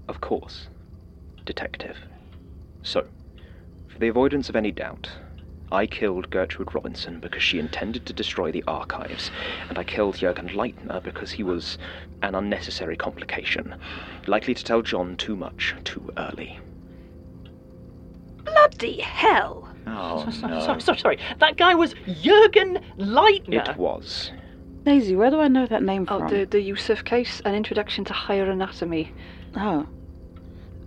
Of 0.07 0.21
course. 0.21 0.69
Detective. 1.47 1.97
So, 2.83 3.07
for 3.87 3.99
the 3.99 4.09
avoidance 4.09 4.51
of 4.51 4.57
any 4.57 4.71
doubt, 4.71 5.09
I 5.71 5.87
killed 5.87 6.31
Gertrude 6.31 6.75
Robinson 6.75 7.21
because 7.21 7.43
she 7.43 7.59
intended 7.59 8.07
to 8.07 8.13
destroy 8.13 8.51
the 8.51 8.65
archives, 8.67 9.31
and 9.69 9.79
I 9.79 9.85
killed 9.85 10.17
Jürgen 10.17 10.55
Leitner 10.55 11.03
because 11.03 11.31
he 11.31 11.43
was 11.43 11.77
an 12.23 12.35
unnecessary 12.35 12.97
complication, 12.97 13.75
likely 14.27 14.55
to 14.55 14.65
tell 14.65 14.83
John 14.83 15.17
too 15.17 15.37
much 15.37 15.75
too 15.85 16.11
early. 16.17 16.59
Bloody 18.45 19.01
hell! 19.01 19.69
Oh, 19.87 20.31
Sorry, 20.31 20.55
no. 20.55 20.61
sorry, 20.61 20.81
sorry, 20.81 20.99
sorry. 20.99 21.19
That 21.39 21.57
guy 21.57 21.75
was 21.75 21.95
Jürgen 22.07 22.83
Leitner. 22.99 23.69
It 23.69 23.77
was. 23.77 24.33
Daisy, 24.85 25.17
where 25.17 25.31
do 25.31 25.41
I 25.41 25.49
know 25.49 25.67
that 25.67 25.83
name 25.83 26.07
oh, 26.09 26.19
from? 26.19 26.27
Oh, 26.27 26.29
the, 26.29 26.45
the 26.47 26.61
Yusuf 26.61 27.05
case, 27.05 27.41
an 27.45 27.55
introduction 27.55 28.05
to 28.07 28.13
higher 28.13 28.51
anatomy. 28.51 29.13
Oh. 29.57 29.87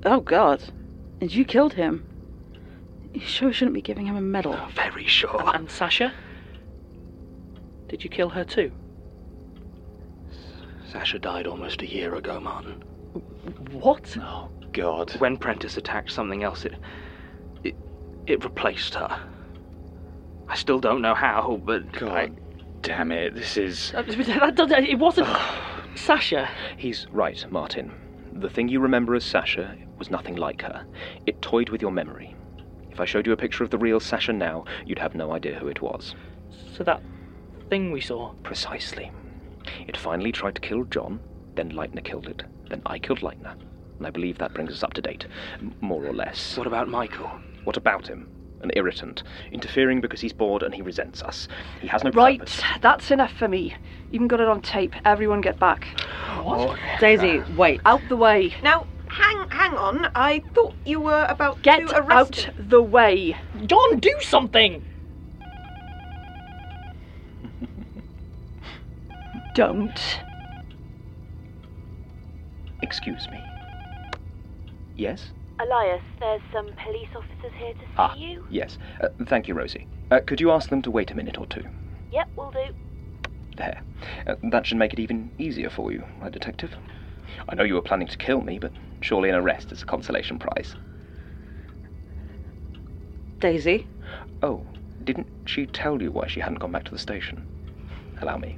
Oh, 0.06 0.20
God. 0.22 0.64
And 1.20 1.34
you 1.34 1.46
killed 1.46 1.74
him. 1.74 2.06
You 3.14 3.22
sure 3.22 3.52
shouldn't 3.52 3.76
be 3.76 3.82
giving 3.82 4.06
him 4.06 4.16
a 4.16 4.22
medal. 4.22 4.58
Very 4.76 5.06
sure. 5.06 5.52
And 5.54 5.70
Sasha? 5.70 6.14
Did 7.88 8.04
you 8.04 8.10
kill 8.10 8.30
her 8.30 8.44
too? 8.44 8.72
Sasha 10.92 11.20
died 11.20 11.48
almost 11.48 11.82
a 11.82 11.90
year 11.90 12.16
ago, 12.16 12.40
Martin. 12.40 12.84
What? 13.72 14.16
Oh, 14.20 14.50
God. 14.74 15.12
When 15.20 15.38
Prentiss 15.38 15.78
attacked 15.78 16.12
something 16.12 16.44
else, 16.44 16.66
it, 16.66 16.74
it, 17.64 17.76
it 18.28 18.44
replaced 18.44 18.96
her. 18.96 19.20
I 20.48 20.56
still 20.56 20.80
don't 20.80 21.02
know 21.02 21.14
how, 21.16 21.62
but 21.66 21.92
God 21.94 22.38
damn 22.82 23.12
it. 23.12 23.36
This 23.36 23.58
is. 23.58 23.94
Uh, 23.96 24.02
that- 24.04 24.56
that- 24.58 24.70
that- 24.70 24.84
It 24.84 25.00
wasn't 25.00 25.28
Sasha. 25.96 26.50
He's 26.78 27.08
right, 27.12 27.46
Martin. 27.52 27.92
The 28.34 28.50
thing 28.50 28.68
you 28.70 28.80
remember 28.80 29.16
as 29.16 29.24
Sasha 29.26 29.76
was 29.98 30.10
nothing 30.10 30.36
like 30.36 30.62
her. 30.62 30.86
It 31.26 31.42
toyed 31.42 31.70
with 31.70 31.82
your 31.82 31.92
memory. 31.92 32.36
If 32.92 33.00
I 33.00 33.06
showed 33.06 33.26
you 33.26 33.34
a 33.34 33.38
picture 33.38 33.64
of 33.64 33.70
the 33.70 33.78
real 33.78 34.00
Sasha 34.00 34.34
now, 34.34 34.66
you'd 34.86 35.00
have 35.00 35.16
no 35.16 35.32
idea 35.32 35.56
who 35.60 35.68
it 35.68 35.82
was. 35.82 36.16
So 36.76 36.84
that 36.84 37.02
thing 37.70 37.92
we 37.92 38.02
saw. 38.02 38.34
Precisely. 38.44 39.12
It 39.88 39.96
finally 39.98 40.32
tried 40.32 40.56
to 40.56 40.62
kill 40.62 40.84
John, 40.86 41.22
then 41.56 41.72
Leitner 41.72 42.04
killed 42.04 42.28
it, 42.28 42.44
then 42.70 42.82
I 42.86 43.00
killed 43.00 43.20
Leitner. 43.22 43.54
And 43.98 44.08
I 44.08 44.10
believe 44.10 44.40
that 44.40 44.54
brings 44.54 44.72
us 44.74 44.84
up 44.84 44.94
to 44.94 45.02
date, 45.02 45.28
m- 45.60 45.74
more 45.82 46.04
or 46.06 46.14
less. 46.14 46.58
what 46.58 46.68
about 46.68 46.88
Michael? 46.90 47.30
What 47.64 47.78
about 47.78 48.08
him? 48.08 48.28
An 48.62 48.72
irritant, 48.76 49.24
interfering 49.52 50.02
because 50.02 50.22
he's 50.22 50.34
bored 50.34 50.62
and 50.64 50.74
he 50.74 50.82
resents 50.82 51.22
us. 51.24 51.48
He 51.82 51.88
has 51.88 52.04
no 52.04 52.12
Right, 52.12 52.40
purpose. 52.40 52.62
that's 52.82 53.10
enough 53.12 53.32
for 53.32 53.48
me. 53.48 53.76
Even 54.12 54.28
got 54.28 54.40
it 54.40 54.48
on 54.48 54.62
tape. 54.62 54.94
Everyone 55.06 55.42
get 55.42 55.60
back. 55.60 55.86
What? 56.44 56.60
Oh, 56.72 56.76
Daisy, 57.00 57.42
wait. 57.56 57.82
Out 57.86 58.02
the 58.10 58.16
way. 58.18 58.54
Now, 58.64 58.86
hang 59.12 59.50
hang 59.50 59.74
on. 59.76 60.08
I 60.16 60.42
thought 60.54 60.74
you 60.86 61.00
were 61.02 61.26
about 61.30 61.62
Get 61.62 61.88
to 61.90 61.98
arrest 62.04 62.48
out 62.50 62.70
the 62.70 62.82
way. 62.82 63.36
John, 63.66 64.00
do 64.00 64.14
something! 64.22 64.84
Don't. 69.56 70.00
Excuse 72.82 73.28
me. 73.30 73.40
Yes? 74.96 75.32
Elias, 75.60 76.02
there's 76.20 76.42
some 76.52 76.66
police 76.84 77.08
officers 77.16 77.52
here 77.58 77.74
to 77.74 77.80
see 77.80 77.86
Ah, 77.98 78.16
you. 78.16 78.44
yes. 78.50 78.78
Uh, 79.00 79.10
thank 79.28 79.48
you, 79.48 79.54
Rosie. 79.54 79.88
Uh, 80.10 80.20
could 80.26 80.42
you 80.42 80.52
ask 80.52 80.70
them 80.70 80.82
to 80.82 80.90
wait 80.92 81.12
a 81.12 81.16
minute 81.16 81.38
or 81.38 81.46
two? 81.46 81.64
Yep, 82.12 82.30
we'll 82.36 82.52
do. 82.52 82.66
There. 83.58 83.82
Uh, 84.26 84.36
that 84.52 84.66
should 84.66 84.78
make 84.78 84.94
it 84.94 85.00
even 85.00 85.30
easier 85.38 85.70
for 85.70 85.92
you, 85.92 86.04
my 86.20 86.30
Detective? 86.30 86.72
I 87.50 87.56
know 87.56 87.64
you 87.64 87.76
were 87.76 87.82
planning 87.82 88.08
to 88.08 88.18
kill 88.18 88.42
me, 88.42 88.60
but 88.60 88.72
surely 89.02 89.30
an 89.30 89.36
arrest 89.36 89.72
is 89.72 89.82
a 89.82 89.86
consolation 89.86 90.40
prize. 90.40 90.76
Daisy? 93.40 93.88
Oh, 94.44 94.66
didn't 95.04 95.28
she 95.46 95.66
tell 95.66 96.02
you 96.02 96.12
why 96.12 96.28
she 96.28 96.40
hadn't 96.40 96.60
gone 96.60 96.72
back 96.72 96.84
to 96.86 96.92
the 96.92 97.00
station? 97.00 97.44
Allow 98.22 98.38
me. 98.38 98.58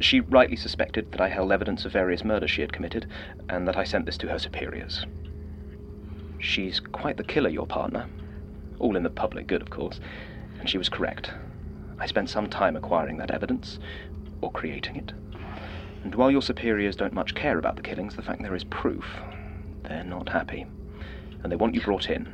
She 0.00 0.20
rightly 0.20 0.56
suspected 0.56 1.12
that 1.12 1.20
I 1.20 1.28
held 1.28 1.52
evidence 1.52 1.84
of 1.84 1.92
various 1.92 2.24
murders 2.24 2.50
she 2.50 2.60
had 2.60 2.72
committed, 2.72 3.06
and 3.48 3.66
that 3.68 3.76
I 3.76 3.84
sent 3.84 4.06
this 4.06 4.18
to 4.18 4.28
her 4.28 4.38
superiors. 4.38 5.06
She's 6.38 6.80
quite 6.80 7.16
the 7.16 7.24
killer, 7.24 7.48
your 7.48 7.66
partner. 7.66 8.06
All 8.78 8.96
in 8.96 9.02
the 9.02 9.10
public 9.10 9.46
good, 9.46 9.62
of 9.62 9.70
course. 9.70 10.00
And 10.58 10.68
she 10.68 10.78
was 10.78 10.88
correct. 10.88 11.30
I 11.98 12.06
spent 12.06 12.28
some 12.28 12.48
time 12.48 12.76
acquiring 12.76 13.16
that 13.18 13.30
evidence, 13.30 13.78
or 14.40 14.50
creating 14.50 14.96
it. 14.96 15.12
And 16.04 16.14
while 16.14 16.30
your 16.30 16.42
superiors 16.42 16.96
don't 16.96 17.14
much 17.14 17.34
care 17.34 17.58
about 17.58 17.76
the 17.76 17.82
killings, 17.82 18.14
the 18.14 18.22
fact 18.22 18.42
there 18.42 18.54
is 18.54 18.64
proof, 18.64 19.06
they're 19.84 20.04
not 20.04 20.28
happy. 20.28 20.66
And 21.42 21.50
they 21.50 21.56
want 21.56 21.74
you 21.74 21.80
brought 21.80 22.10
in. 22.10 22.32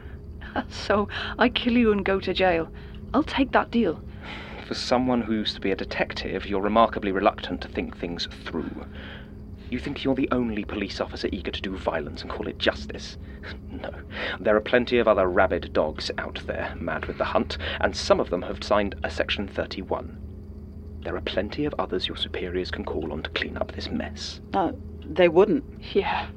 So 0.68 1.08
I 1.38 1.48
kill 1.48 1.74
you 1.74 1.92
and 1.92 2.04
go 2.04 2.18
to 2.18 2.34
jail. 2.34 2.68
I'll 3.14 3.22
take 3.22 3.52
that 3.52 3.70
deal. 3.70 4.02
For 4.66 4.74
someone 4.74 5.22
who 5.22 5.34
used 5.34 5.54
to 5.54 5.60
be 5.60 5.70
a 5.70 5.76
detective, 5.76 6.44
you're 6.46 6.60
remarkably 6.60 7.12
reluctant 7.12 7.60
to 7.60 7.68
think 7.68 7.96
things 7.96 8.26
through. 8.44 8.84
You 9.70 9.78
think 9.78 10.02
you're 10.02 10.16
the 10.16 10.28
only 10.32 10.64
police 10.64 11.00
officer 11.00 11.28
eager 11.30 11.52
to 11.52 11.62
do 11.62 11.76
violence 11.76 12.22
and 12.22 12.30
call 12.30 12.48
it 12.48 12.58
justice? 12.58 13.16
No. 13.70 13.92
There 14.40 14.56
are 14.56 14.60
plenty 14.60 14.98
of 14.98 15.06
other 15.06 15.28
rabid 15.28 15.72
dogs 15.72 16.10
out 16.18 16.42
there, 16.46 16.74
mad 16.78 17.06
with 17.06 17.16
the 17.16 17.24
hunt, 17.24 17.56
and 17.80 17.96
some 17.96 18.18
of 18.18 18.28
them 18.28 18.42
have 18.42 18.62
signed 18.64 18.96
a 19.04 19.10
Section 19.10 19.46
31. 19.46 20.18
There 21.02 21.16
are 21.16 21.20
plenty 21.22 21.64
of 21.64 21.74
others 21.78 22.06
your 22.08 22.16
superiors 22.16 22.70
can 22.70 22.84
call 22.84 23.12
on 23.12 23.22
to 23.22 23.30
clean 23.30 23.56
up 23.56 23.72
this 23.72 23.90
mess. 23.90 24.40
No, 24.52 24.78
they 25.04 25.28
wouldn't. 25.28 25.64
Yeah, 25.94 26.28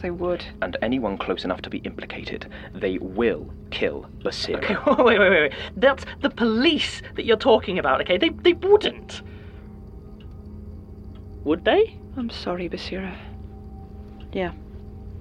They 0.00 0.10
would. 0.10 0.44
And 0.62 0.76
anyone 0.82 1.18
close 1.18 1.44
enough 1.44 1.62
to 1.62 1.70
be 1.70 1.78
implicated, 1.78 2.46
they 2.74 2.98
will 2.98 3.52
kill 3.70 4.08
Basira. 4.24 4.56
Okay, 4.62 5.02
wait, 5.02 5.18
wait, 5.18 5.30
wait, 5.30 5.40
wait. 5.50 5.52
That's 5.76 6.04
the 6.20 6.30
police 6.30 7.02
that 7.16 7.24
you're 7.24 7.36
talking 7.36 7.78
about, 7.78 8.00
okay? 8.02 8.16
They, 8.18 8.30
they 8.30 8.52
wouldn't. 8.54 9.22
Would 11.44 11.64
they? 11.64 11.96
I'm 12.16 12.30
sorry, 12.30 12.68
Basira. 12.68 13.16
Yeah. 14.32 14.52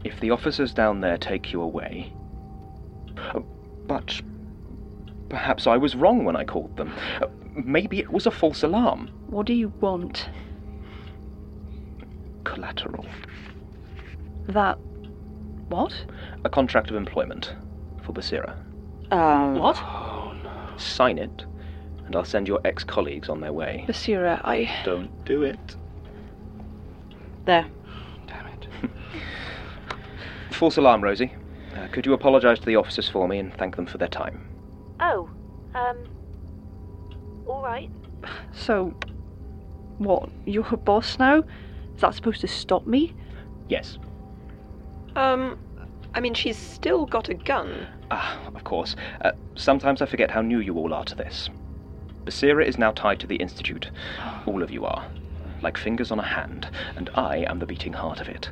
If 0.03 0.19
the 0.19 0.31
officers 0.31 0.73
down 0.73 1.01
there 1.01 1.17
take 1.17 1.51
you 1.51 1.61
away. 1.61 2.13
Uh, 3.17 3.39
but 3.87 4.21
perhaps 5.29 5.67
I 5.67 5.77
was 5.77 5.95
wrong 5.95 6.23
when 6.25 6.35
I 6.35 6.43
called 6.43 6.75
them. 6.77 6.93
Uh, 7.21 7.27
Maybe 7.53 7.99
it 7.99 8.11
was 8.11 8.25
a 8.25 8.31
false 8.31 8.63
alarm. 8.63 9.09
What 9.27 9.45
do 9.45 9.53
you 9.53 9.69
want? 9.79 10.29
Collateral. 12.43 13.05
That. 14.47 14.77
What? 15.69 15.93
A 16.43 16.49
contract 16.49 16.89
of 16.89 16.95
employment 16.95 17.53
for 18.03 18.13
Basira. 18.13 18.55
Um. 19.11 19.55
What? 19.55 19.77
Oh, 19.77 20.33
no. 20.43 20.77
Sign 20.77 21.17
it, 21.17 21.45
and 22.05 22.15
I'll 22.15 22.25
send 22.25 22.47
your 22.47 22.59
ex 22.65 22.83
colleagues 22.83 23.29
on 23.29 23.41
their 23.41 23.53
way. 23.53 23.85
Basira, 23.87 24.41
I. 24.43 24.69
Don't 24.83 25.25
do 25.25 25.43
it. 25.43 25.75
There. 27.45 27.65
Damn 28.27 28.47
it. 28.47 28.67
False 30.51 30.77
alarm, 30.77 31.03
Rosie. 31.03 31.33
Uh, 31.75 31.87
could 31.87 32.05
you 32.05 32.13
apologise 32.13 32.59
to 32.59 32.65
the 32.65 32.75
officers 32.75 33.07
for 33.07 33.27
me 33.27 33.39
and 33.39 33.53
thank 33.55 33.75
them 33.75 33.85
for 33.85 33.97
their 33.97 34.07
time? 34.07 34.47
Oh, 34.99 35.29
um. 35.73 35.97
Alright. 37.61 37.91
So. 38.53 38.91
What? 39.99 40.29
You're 40.47 40.63
her 40.63 40.77
boss 40.77 41.19
now? 41.19 41.43
Is 41.93 42.01
that 42.01 42.15
supposed 42.15 42.41
to 42.41 42.47
stop 42.47 42.87
me? 42.87 43.13
Yes. 43.69 43.99
Um, 45.15 45.59
I 46.15 46.21
mean, 46.21 46.33
she's 46.33 46.57
still 46.57 47.05
got 47.05 47.29
a 47.29 47.35
gun. 47.35 47.85
Ah, 48.09 48.39
of 48.55 48.63
course. 48.63 48.95
Uh, 49.23 49.33
sometimes 49.53 50.01
I 50.01 50.07
forget 50.07 50.31
how 50.31 50.41
new 50.41 50.57
you 50.57 50.75
all 50.75 50.91
are 50.91 51.05
to 51.05 51.13
this. 51.13 51.51
Basira 52.25 52.65
is 52.65 52.79
now 52.79 52.93
tied 52.93 53.19
to 53.19 53.27
the 53.27 53.35
Institute. 53.35 53.91
All 54.47 54.63
of 54.63 54.71
you 54.71 54.83
are. 54.85 55.07
Like 55.61 55.77
fingers 55.77 56.09
on 56.11 56.19
a 56.19 56.25
hand, 56.25 56.67
and 56.95 57.11
I 57.13 57.45
am 57.47 57.59
the 57.59 57.67
beating 57.67 57.93
heart 57.93 58.21
of 58.21 58.27
it. 58.27 58.49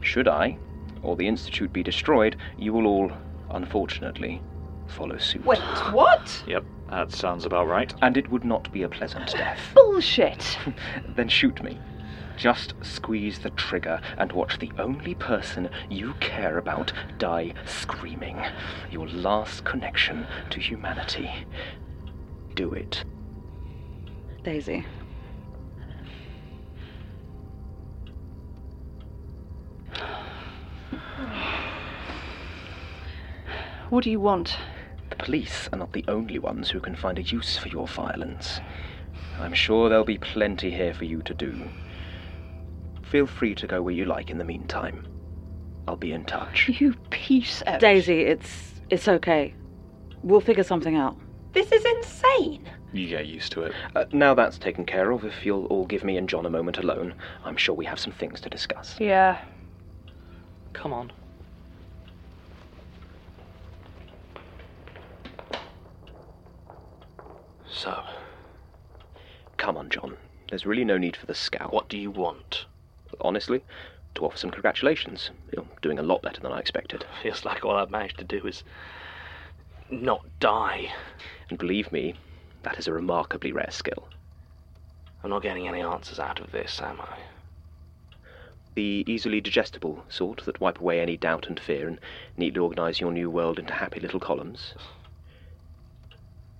Should 0.00 0.26
I, 0.26 0.56
or 1.02 1.16
the 1.16 1.28
Institute 1.28 1.70
be 1.70 1.82
destroyed, 1.82 2.36
you 2.56 2.72
will 2.72 2.86
all, 2.86 3.12
unfortunately, 3.50 4.40
follow 4.88 5.18
suit. 5.18 5.44
Wait, 5.44 5.58
what? 5.92 6.42
Yep, 6.46 6.64
that 6.90 7.12
sounds 7.12 7.44
about 7.44 7.68
right. 7.68 7.92
And 8.02 8.16
it 8.16 8.30
would 8.30 8.44
not 8.44 8.70
be 8.72 8.82
a 8.82 8.88
pleasant 8.88 9.32
death. 9.32 9.60
Bullshit! 9.74 10.58
then 11.16 11.28
shoot 11.28 11.62
me. 11.62 11.78
Just 12.36 12.74
squeeze 12.82 13.40
the 13.40 13.50
trigger 13.50 14.00
and 14.16 14.30
watch 14.30 14.58
the 14.58 14.70
only 14.78 15.14
person 15.14 15.68
you 15.90 16.14
care 16.20 16.58
about 16.58 16.92
die 17.18 17.52
screaming. 17.66 18.40
Your 18.90 19.08
last 19.08 19.64
connection 19.64 20.26
to 20.50 20.60
humanity. 20.60 21.30
Do 22.54 22.72
it. 22.72 23.04
Daisy. 24.44 24.86
What 33.90 34.04
do 34.04 34.10
you 34.10 34.20
want? 34.20 34.56
The 35.18 35.24
police 35.24 35.68
are 35.72 35.78
not 35.78 35.92
the 35.92 36.04
only 36.06 36.38
ones 36.38 36.70
who 36.70 36.78
can 36.78 36.94
find 36.94 37.18
a 37.18 37.22
use 37.22 37.58
for 37.58 37.68
your 37.68 37.88
violence. 37.88 38.60
I'm 39.40 39.52
sure 39.52 39.88
there'll 39.88 40.04
be 40.04 40.18
plenty 40.18 40.70
here 40.70 40.94
for 40.94 41.04
you 41.04 41.22
to 41.22 41.34
do. 41.34 41.68
Feel 43.02 43.26
free 43.26 43.54
to 43.56 43.66
go 43.66 43.82
where 43.82 43.94
you 43.94 44.04
like 44.04 44.30
in 44.30 44.38
the 44.38 44.44
meantime. 44.44 45.06
I'll 45.88 45.96
be 45.96 46.12
in 46.12 46.24
touch. 46.24 46.68
You 46.80 46.94
piece 47.10 47.62
of. 47.62 47.80
Daisy, 47.80 48.22
it's 48.22 48.74
it's 48.90 49.08
okay. 49.08 49.54
We'll 50.22 50.40
figure 50.40 50.64
something 50.64 50.94
out. 50.94 51.16
This 51.52 51.72
is 51.72 51.84
insane. 51.84 52.68
You 52.92 53.08
get 53.08 53.26
used 53.26 53.52
to 53.52 53.62
it. 53.62 53.72
Uh, 53.96 54.04
now 54.12 54.34
that's 54.34 54.56
taken 54.56 54.84
care 54.84 55.10
of, 55.10 55.24
if 55.24 55.44
you'll 55.44 55.66
all 55.66 55.86
give 55.86 56.04
me 56.04 56.16
and 56.16 56.28
John 56.28 56.46
a 56.46 56.50
moment 56.50 56.78
alone, 56.78 57.14
I'm 57.44 57.56
sure 57.56 57.74
we 57.74 57.86
have 57.86 57.98
some 57.98 58.12
things 58.12 58.40
to 58.42 58.48
discuss. 58.48 58.98
Yeah. 59.00 59.42
Come 60.72 60.92
on. 60.92 61.12
So, 67.70 68.02
Come 69.58 69.76
on, 69.76 69.90
John. 69.90 70.16
There's 70.48 70.64
really 70.64 70.84
no 70.84 70.96
need 70.96 71.16
for 71.16 71.26
the 71.26 71.34
scowl. 71.34 71.68
what 71.70 71.88
do 71.88 71.98
you 71.98 72.10
want? 72.10 72.66
Honestly, 73.20 73.62
to 74.14 74.24
offer 74.24 74.38
some 74.38 74.50
congratulations. 74.50 75.30
You're 75.52 75.66
doing 75.82 75.98
a 75.98 76.02
lot 76.02 76.22
better 76.22 76.40
than 76.40 76.52
I 76.52 76.60
expected. 76.60 77.04
Feels 77.22 77.44
like 77.44 77.64
all 77.64 77.76
I've 77.76 77.90
managed 77.90 78.18
to 78.18 78.24
do 78.24 78.46
is 78.46 78.62
not 79.90 80.24
die. 80.40 80.92
And 81.50 81.58
believe 81.58 81.92
me, 81.92 82.14
that 82.62 82.78
is 82.78 82.86
a 82.86 82.92
remarkably 82.92 83.52
rare 83.52 83.70
skill. 83.70 84.08
I'm 85.22 85.30
not 85.30 85.42
getting 85.42 85.66
any 85.66 85.80
answers 85.80 86.20
out 86.20 86.40
of 86.40 86.52
this, 86.52 86.80
am 86.80 87.00
I? 87.00 87.18
The 88.74 89.04
easily 89.08 89.40
digestible 89.40 90.04
sort 90.08 90.44
that 90.44 90.60
wipe 90.60 90.80
away 90.80 91.00
any 91.00 91.16
doubt 91.16 91.48
and 91.48 91.58
fear 91.58 91.88
and 91.88 91.98
neatly 92.36 92.60
organize 92.60 93.00
your 93.00 93.10
new 93.10 93.28
world 93.28 93.58
into 93.58 93.74
happy 93.74 93.98
little 93.98 94.20
columns? 94.20 94.74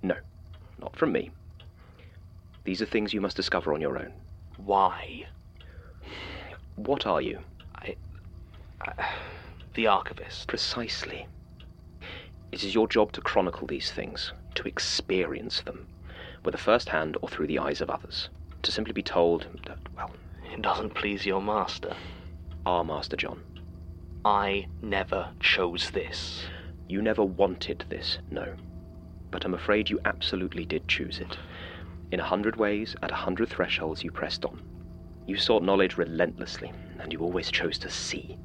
No, 0.03 0.15
not 0.79 0.95
from 0.95 1.11
me. 1.11 1.31
These 2.63 2.81
are 2.81 2.85
things 2.85 3.13
you 3.13 3.21
must 3.21 3.35
discover 3.35 3.73
on 3.73 3.81
your 3.81 3.97
own. 3.97 4.11
Why? 4.57 5.25
What 6.75 7.05
are 7.05 7.21
you? 7.21 7.39
I, 7.75 7.95
I, 8.81 8.93
the 9.73 9.87
archivist. 9.87 10.47
Precisely. 10.47 11.27
It 12.51 12.63
is 12.63 12.73
your 12.73 12.87
job 12.87 13.11
to 13.13 13.21
chronicle 13.21 13.67
these 13.67 13.91
things, 13.91 14.31
to 14.55 14.67
experience 14.67 15.61
them, 15.61 15.87
whether 16.43 16.57
first 16.57 16.89
hand 16.89 17.17
or 17.21 17.29
through 17.29 17.47
the 17.47 17.59
eyes 17.59 17.81
of 17.81 17.89
others. 17.89 18.29
To 18.63 18.71
simply 18.71 18.93
be 18.93 19.03
told 19.03 19.47
that, 19.67 19.77
well, 19.95 20.11
It 20.51 20.61
doesn't 20.61 20.95
please 20.95 21.25
your 21.25 21.41
master. 21.41 21.95
our 22.65 22.83
Master 22.83 23.15
John, 23.15 23.41
I 24.25 24.67
never 24.81 25.29
chose 25.39 25.91
this. 25.91 26.43
you 26.87 27.01
never 27.01 27.23
wanted 27.23 27.85
this, 27.89 28.17
no. 28.31 28.53
But 29.31 29.45
I'm 29.45 29.53
afraid 29.53 29.89
you 29.89 29.99
absolutely 30.05 30.65
did 30.65 30.87
choose 30.87 31.19
it. 31.19 31.37
In 32.11 32.19
a 32.19 32.25
hundred 32.25 32.55
ways, 32.55 32.95
at 33.03 33.11
a 33.11 33.15
hundred 33.15 33.49
thresholds, 33.49 34.03
you 34.03 34.11
pressed 34.11 34.45
on. 34.45 34.61
You 35.27 35.37
sought 35.37 35.63
knowledge 35.63 35.97
relentlessly, 35.97 36.71
and 36.99 37.13
you 37.13 37.19
always 37.19 37.51
chose 37.51 37.77
to 37.79 37.89
see. 37.89 38.37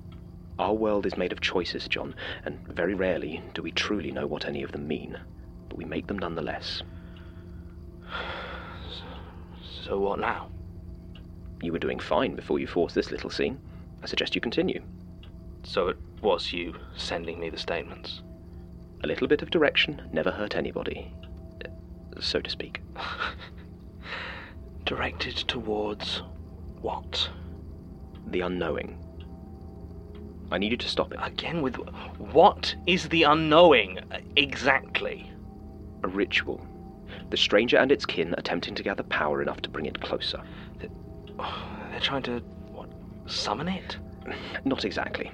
Our 0.59 0.75
world 0.75 1.07
is 1.07 1.17
made 1.17 1.33
of 1.33 1.41
choices, 1.41 1.89
John, 1.89 2.15
and 2.45 2.59
very 2.69 2.95
rarely 2.95 3.43
do 3.55 3.63
we 3.63 3.73
truly 3.73 4.11
know 4.11 4.27
what 4.27 4.47
any 4.47 4.63
of 4.63 4.73
them 4.73 4.87
mean. 4.87 5.19
But 5.69 5.79
we 5.79 5.85
make 5.85 6.07
them 6.07 6.19
nonetheless. 6.19 6.83
So 9.83 9.99
what 9.99 10.21
now? 10.21 10.51
You 11.63 11.73
were 11.73 11.79
doing 11.79 11.99
fine 11.99 12.37
before 12.37 12.59
you 12.59 12.67
forced 12.67 12.95
this 12.95 13.11
little 13.11 13.31
scene. 13.31 13.59
I 14.03 14.07
suggest 14.07 14.35
you 14.35 14.41
continue. 14.41 14.83
So 15.63 15.89
it 15.89 15.97
was 16.21 16.53
you 16.53 16.75
sending 16.95 17.41
me 17.41 17.49
the 17.49 17.57
statements. 17.59 18.23
A 19.05 19.07
little 19.07 19.29
bit 19.29 19.43
of 19.43 19.51
direction 19.51 20.01
never 20.15 20.31
hurt 20.31 20.57
anybody, 20.57 21.13
uh, 21.63 21.69
so 22.21 22.41
to 22.41 22.49
speak. 22.49 22.81
Directed 24.87 25.37
towards 25.37 26.23
what? 26.81 27.29
The 28.29 28.41
unknowing. 28.41 28.97
I 30.51 30.57
need 30.57 30.71
you 30.71 30.79
to 30.79 30.89
stop 30.89 31.13
it. 31.13 31.19
Again 31.23 31.61
with 31.61 31.77
what 32.17 32.75
is 32.87 33.11
the 33.11 33.25
unknowing 33.25 33.99
exactly? 34.37 35.31
A 36.03 36.09
ritual. 36.09 36.67
The 37.29 37.37
stranger 37.37 37.77
and 37.77 37.93
its 37.93 38.07
kin 38.07 38.35
attempting 38.39 38.75
to 38.77 38.83
gather 38.83 39.03
power 39.03 39.43
enough 39.43 39.61
to 39.61 39.69
bring 39.69 39.85
it 39.85 40.01
closer. 40.01 40.41
They're 40.79 42.01
trying 42.01 42.23
to 42.23 42.39
what? 42.73 42.89
Summon 43.27 43.69
it? 43.69 43.99
Not 44.65 44.87
exactly. 44.87 45.31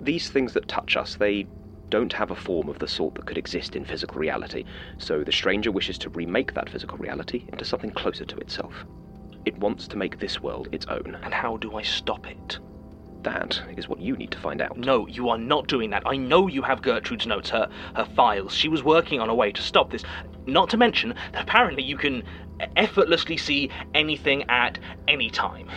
These 0.00 0.30
things 0.30 0.54
that 0.54 0.66
touch 0.66 0.96
us, 0.96 1.16
they 1.16 1.46
don't 1.92 2.14
have 2.14 2.30
a 2.30 2.34
form 2.34 2.70
of 2.70 2.78
the 2.78 2.88
sort 2.88 3.14
that 3.14 3.26
could 3.26 3.36
exist 3.36 3.76
in 3.76 3.84
physical 3.84 4.18
reality, 4.18 4.64
so 4.96 5.22
the 5.22 5.30
stranger 5.30 5.70
wishes 5.70 5.98
to 5.98 6.08
remake 6.08 6.54
that 6.54 6.70
physical 6.70 6.96
reality 6.96 7.44
into 7.52 7.66
something 7.66 7.90
closer 7.90 8.24
to 8.24 8.36
itself. 8.38 8.86
It 9.44 9.58
wants 9.58 9.86
to 9.88 9.98
make 9.98 10.18
this 10.18 10.40
world 10.40 10.70
its 10.72 10.86
own. 10.86 11.18
And 11.22 11.34
how 11.34 11.58
do 11.58 11.76
I 11.76 11.82
stop 11.82 12.26
it? 12.26 12.58
That 13.24 13.60
is 13.76 13.90
what 13.90 14.00
you 14.00 14.16
need 14.16 14.30
to 14.30 14.38
find 14.38 14.62
out. 14.62 14.78
No, 14.78 15.06
you 15.06 15.28
are 15.28 15.36
not 15.36 15.68
doing 15.68 15.90
that. 15.90 16.02
I 16.06 16.16
know 16.16 16.46
you 16.48 16.62
have 16.62 16.80
Gertrude's 16.80 17.26
notes, 17.26 17.50
her 17.50 17.68
her 17.94 18.06
files. 18.16 18.54
She 18.54 18.68
was 18.68 18.82
working 18.82 19.20
on 19.20 19.28
a 19.28 19.34
way 19.34 19.52
to 19.52 19.60
stop 19.60 19.90
this. 19.90 20.02
Not 20.46 20.70
to 20.70 20.78
mention 20.78 21.14
that 21.32 21.42
apparently 21.42 21.82
you 21.82 21.98
can 21.98 22.22
effortlessly 22.74 23.36
see 23.36 23.68
anything 23.92 24.44
at 24.48 24.78
any 25.08 25.28
time. 25.28 25.68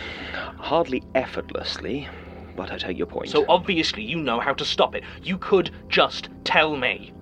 Hardly 0.56 1.02
effortlessly, 1.14 2.08
but 2.56 2.72
I 2.72 2.78
take 2.78 2.98
your 2.98 3.06
point. 3.06 3.28
So 3.28 3.44
obviously 3.48 4.02
you 4.02 4.18
know 4.18 4.40
how 4.40 4.54
to 4.54 4.64
stop 4.64 4.94
it. 4.94 5.04
You 5.22 5.38
could 5.38 5.70
just 5.88 6.28
tell 6.44 6.76
me. 6.76 7.12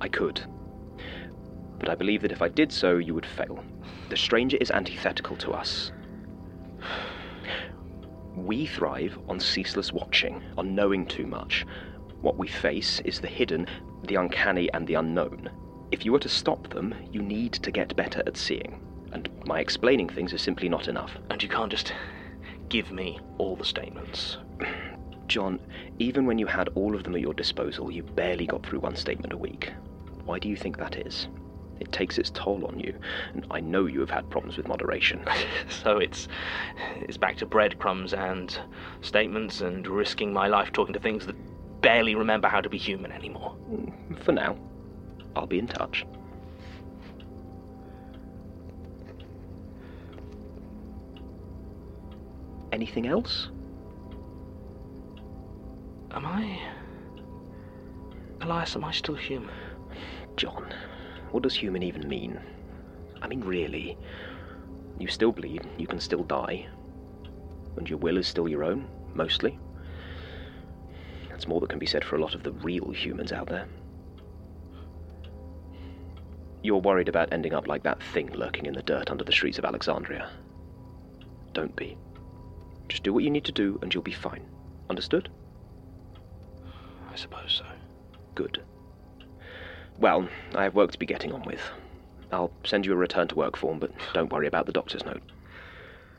I 0.00 0.08
could. 0.08 0.40
But 1.78 1.88
I 1.88 1.94
believe 1.94 2.22
that 2.22 2.32
if 2.32 2.42
I 2.42 2.48
did 2.48 2.72
so, 2.72 2.98
you 2.98 3.14
would 3.14 3.26
fail. 3.26 3.64
The 4.08 4.16
stranger 4.16 4.56
is 4.60 4.70
antithetical 4.70 5.36
to 5.38 5.52
us. 5.52 5.92
We 8.36 8.66
thrive 8.66 9.18
on 9.28 9.40
ceaseless 9.40 9.92
watching, 9.92 10.42
on 10.58 10.74
knowing 10.74 11.06
too 11.06 11.26
much. 11.26 11.66
What 12.20 12.36
we 12.36 12.48
face 12.48 13.00
is 13.04 13.20
the 13.20 13.28
hidden, 13.28 13.66
the 14.04 14.16
uncanny, 14.16 14.72
and 14.72 14.86
the 14.86 14.94
unknown. 14.94 15.50
If 15.92 16.04
you 16.04 16.12
were 16.12 16.18
to 16.20 16.28
stop 16.28 16.68
them, 16.70 16.94
you 17.12 17.22
need 17.22 17.52
to 17.52 17.70
get 17.70 17.94
better 17.96 18.22
at 18.26 18.36
seeing. 18.36 18.80
And 19.12 19.28
my 19.46 19.60
explaining 19.60 20.08
things 20.08 20.32
is 20.32 20.42
simply 20.42 20.68
not 20.68 20.88
enough. 20.88 21.16
And 21.30 21.42
you 21.42 21.48
can't 21.48 21.70
just 21.70 21.92
give 22.74 22.90
me 22.90 23.20
all 23.38 23.54
the 23.54 23.64
statements. 23.64 24.38
John, 25.28 25.60
even 26.00 26.26
when 26.26 26.38
you 26.38 26.46
had 26.46 26.68
all 26.74 26.96
of 26.96 27.04
them 27.04 27.14
at 27.14 27.20
your 27.20 27.32
disposal, 27.32 27.88
you 27.88 28.02
barely 28.02 28.48
got 28.48 28.66
through 28.66 28.80
one 28.80 28.96
statement 28.96 29.32
a 29.32 29.36
week. 29.36 29.72
Why 30.24 30.40
do 30.40 30.48
you 30.48 30.56
think 30.56 30.76
that 30.78 30.96
is? 30.96 31.28
It 31.78 31.92
takes 31.92 32.18
its 32.18 32.30
toll 32.30 32.66
on 32.66 32.80
you, 32.80 32.92
and 33.32 33.46
I 33.48 33.60
know 33.60 33.86
you 33.86 34.00
have 34.00 34.10
had 34.10 34.28
problems 34.28 34.56
with 34.56 34.66
moderation. 34.66 35.22
so 35.68 35.98
it's 35.98 36.26
it's 36.96 37.16
back 37.16 37.36
to 37.36 37.46
breadcrumbs 37.46 38.12
and 38.12 38.58
statements 39.02 39.60
and 39.60 39.86
risking 39.86 40.32
my 40.32 40.48
life 40.48 40.72
talking 40.72 40.94
to 40.94 41.00
things 41.00 41.26
that 41.26 41.36
barely 41.80 42.16
remember 42.16 42.48
how 42.48 42.60
to 42.60 42.68
be 42.68 42.78
human 42.78 43.12
anymore. 43.12 43.54
Mm, 43.70 44.18
for 44.18 44.32
now, 44.32 44.58
I'll 45.36 45.46
be 45.46 45.60
in 45.60 45.68
touch. 45.68 46.04
Anything 52.74 53.06
else? 53.06 53.50
Am 56.10 56.26
I. 56.26 56.58
Elias, 58.40 58.74
am 58.74 58.84
I 58.84 58.90
still 58.90 59.14
human? 59.14 59.54
John, 60.36 60.74
what 61.30 61.44
does 61.44 61.54
human 61.54 61.84
even 61.84 62.08
mean? 62.08 62.36
I 63.22 63.28
mean, 63.28 63.42
really. 63.42 63.96
You 64.98 65.06
still 65.06 65.30
bleed, 65.30 65.64
you 65.78 65.86
can 65.86 66.00
still 66.00 66.24
die. 66.24 66.66
And 67.76 67.88
your 67.88 68.00
will 68.00 68.18
is 68.18 68.26
still 68.26 68.48
your 68.48 68.64
own, 68.64 68.88
mostly. 69.14 69.56
That's 71.28 71.46
more 71.46 71.60
that 71.60 71.70
can 71.70 71.78
be 71.78 71.86
said 71.86 72.04
for 72.04 72.16
a 72.16 72.20
lot 72.20 72.34
of 72.34 72.42
the 72.42 72.52
real 72.54 72.90
humans 72.90 73.30
out 73.30 73.48
there. 73.48 73.68
You're 76.64 76.78
worried 76.78 77.08
about 77.08 77.32
ending 77.32 77.54
up 77.54 77.68
like 77.68 77.84
that 77.84 78.02
thing 78.02 78.32
lurking 78.32 78.66
in 78.66 78.74
the 78.74 78.82
dirt 78.82 79.12
under 79.12 79.22
the 79.22 79.30
streets 79.30 79.58
of 79.58 79.64
Alexandria. 79.64 80.28
Don't 81.52 81.76
be. 81.76 81.96
Just 82.88 83.02
do 83.02 83.12
what 83.12 83.24
you 83.24 83.30
need 83.30 83.44
to 83.44 83.52
do 83.52 83.78
and 83.82 83.92
you'll 83.92 84.02
be 84.02 84.12
fine. 84.12 84.42
Understood? 84.90 85.28
I 87.10 87.16
suppose 87.16 87.52
so. 87.52 87.64
Good. 88.34 88.62
Well, 89.98 90.28
I 90.54 90.64
have 90.64 90.74
work 90.74 90.92
to 90.92 90.98
be 90.98 91.06
getting 91.06 91.32
on 91.32 91.42
with. 91.42 91.60
I'll 92.32 92.52
send 92.64 92.84
you 92.84 92.92
a 92.92 92.96
return 92.96 93.28
to 93.28 93.34
work 93.36 93.56
form, 93.56 93.78
but 93.78 93.92
don't 94.12 94.32
worry 94.32 94.48
about 94.48 94.66
the 94.66 94.72
doctor's 94.72 95.04
note. 95.04 95.22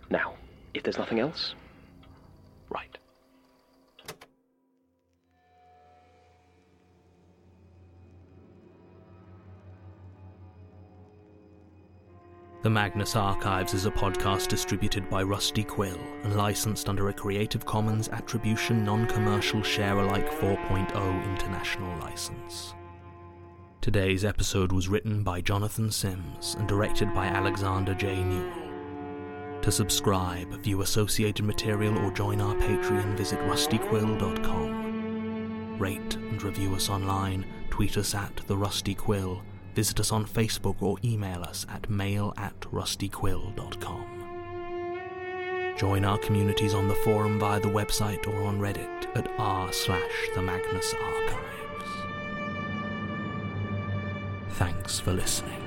Now, 0.09 0.35
if 0.73 0.83
there's 0.83 0.97
nothing 0.97 1.19
else. 1.19 1.55
Right. 2.69 2.97
The 12.65 12.71
Magnus 12.71 13.15
Archives 13.15 13.75
is 13.75 13.85
a 13.85 13.91
podcast 13.91 14.47
distributed 14.47 15.07
by 15.07 15.21
Rusty 15.21 15.63
Quill 15.63 15.99
and 16.23 16.35
licensed 16.35 16.89
under 16.89 17.09
a 17.09 17.13
Creative 17.13 17.63
Commons 17.63 18.09
Attribution 18.09 18.83
Non 18.83 19.05
Commercial 19.05 19.61
Share 19.61 19.99
Alike 19.99 20.31
4.0 20.31 21.29
International 21.29 21.95
License. 21.99 22.73
Today's 23.81 24.25
episode 24.25 24.71
was 24.71 24.87
written 24.87 25.21
by 25.21 25.41
Jonathan 25.41 25.91
Sims 25.91 26.55
and 26.57 26.67
directed 26.67 27.13
by 27.13 27.27
Alexander 27.27 27.93
J. 27.93 28.23
Newall. 28.23 29.61
To 29.61 29.71
subscribe, 29.71 30.51
view 30.63 30.81
associated 30.81 31.45
material, 31.45 31.95
or 31.99 32.09
join 32.09 32.41
our 32.41 32.55
Patreon, 32.55 33.15
visit 33.15 33.37
rustyquill.com. 33.41 35.77
Rate 35.77 36.15
and 36.15 36.41
review 36.41 36.73
us 36.73 36.89
online, 36.89 37.45
tweet 37.69 37.95
us 37.95 38.15
at 38.15 38.41
The 38.47 38.57
Rusty 38.57 38.95
Quill, 38.95 39.43
visit 39.75 39.99
us 39.99 40.11
on 40.11 40.25
Facebook, 40.25 40.81
or 40.81 40.97
email 41.03 41.43
us 41.43 41.65
at 41.69 41.89
mail 41.89 42.33
at 42.37 42.59
rustyquill.com. 42.61 44.15
Join 45.77 46.05
our 46.05 46.17
communities 46.17 46.73
on 46.73 46.87
the 46.87 46.95
forum 46.95 47.37
via 47.37 47.59
the 47.59 47.67
website 47.67 48.25
or 48.27 48.43
on 48.43 48.59
Reddit 48.59 49.15
at 49.15 49.29
r 49.37 49.73
slash 49.73 50.29
the 50.33 50.41
Magnus 50.41 50.93
Archives. 50.93 51.41
Thanks 54.51 54.99
for 55.01 55.11
listening. 55.11 55.64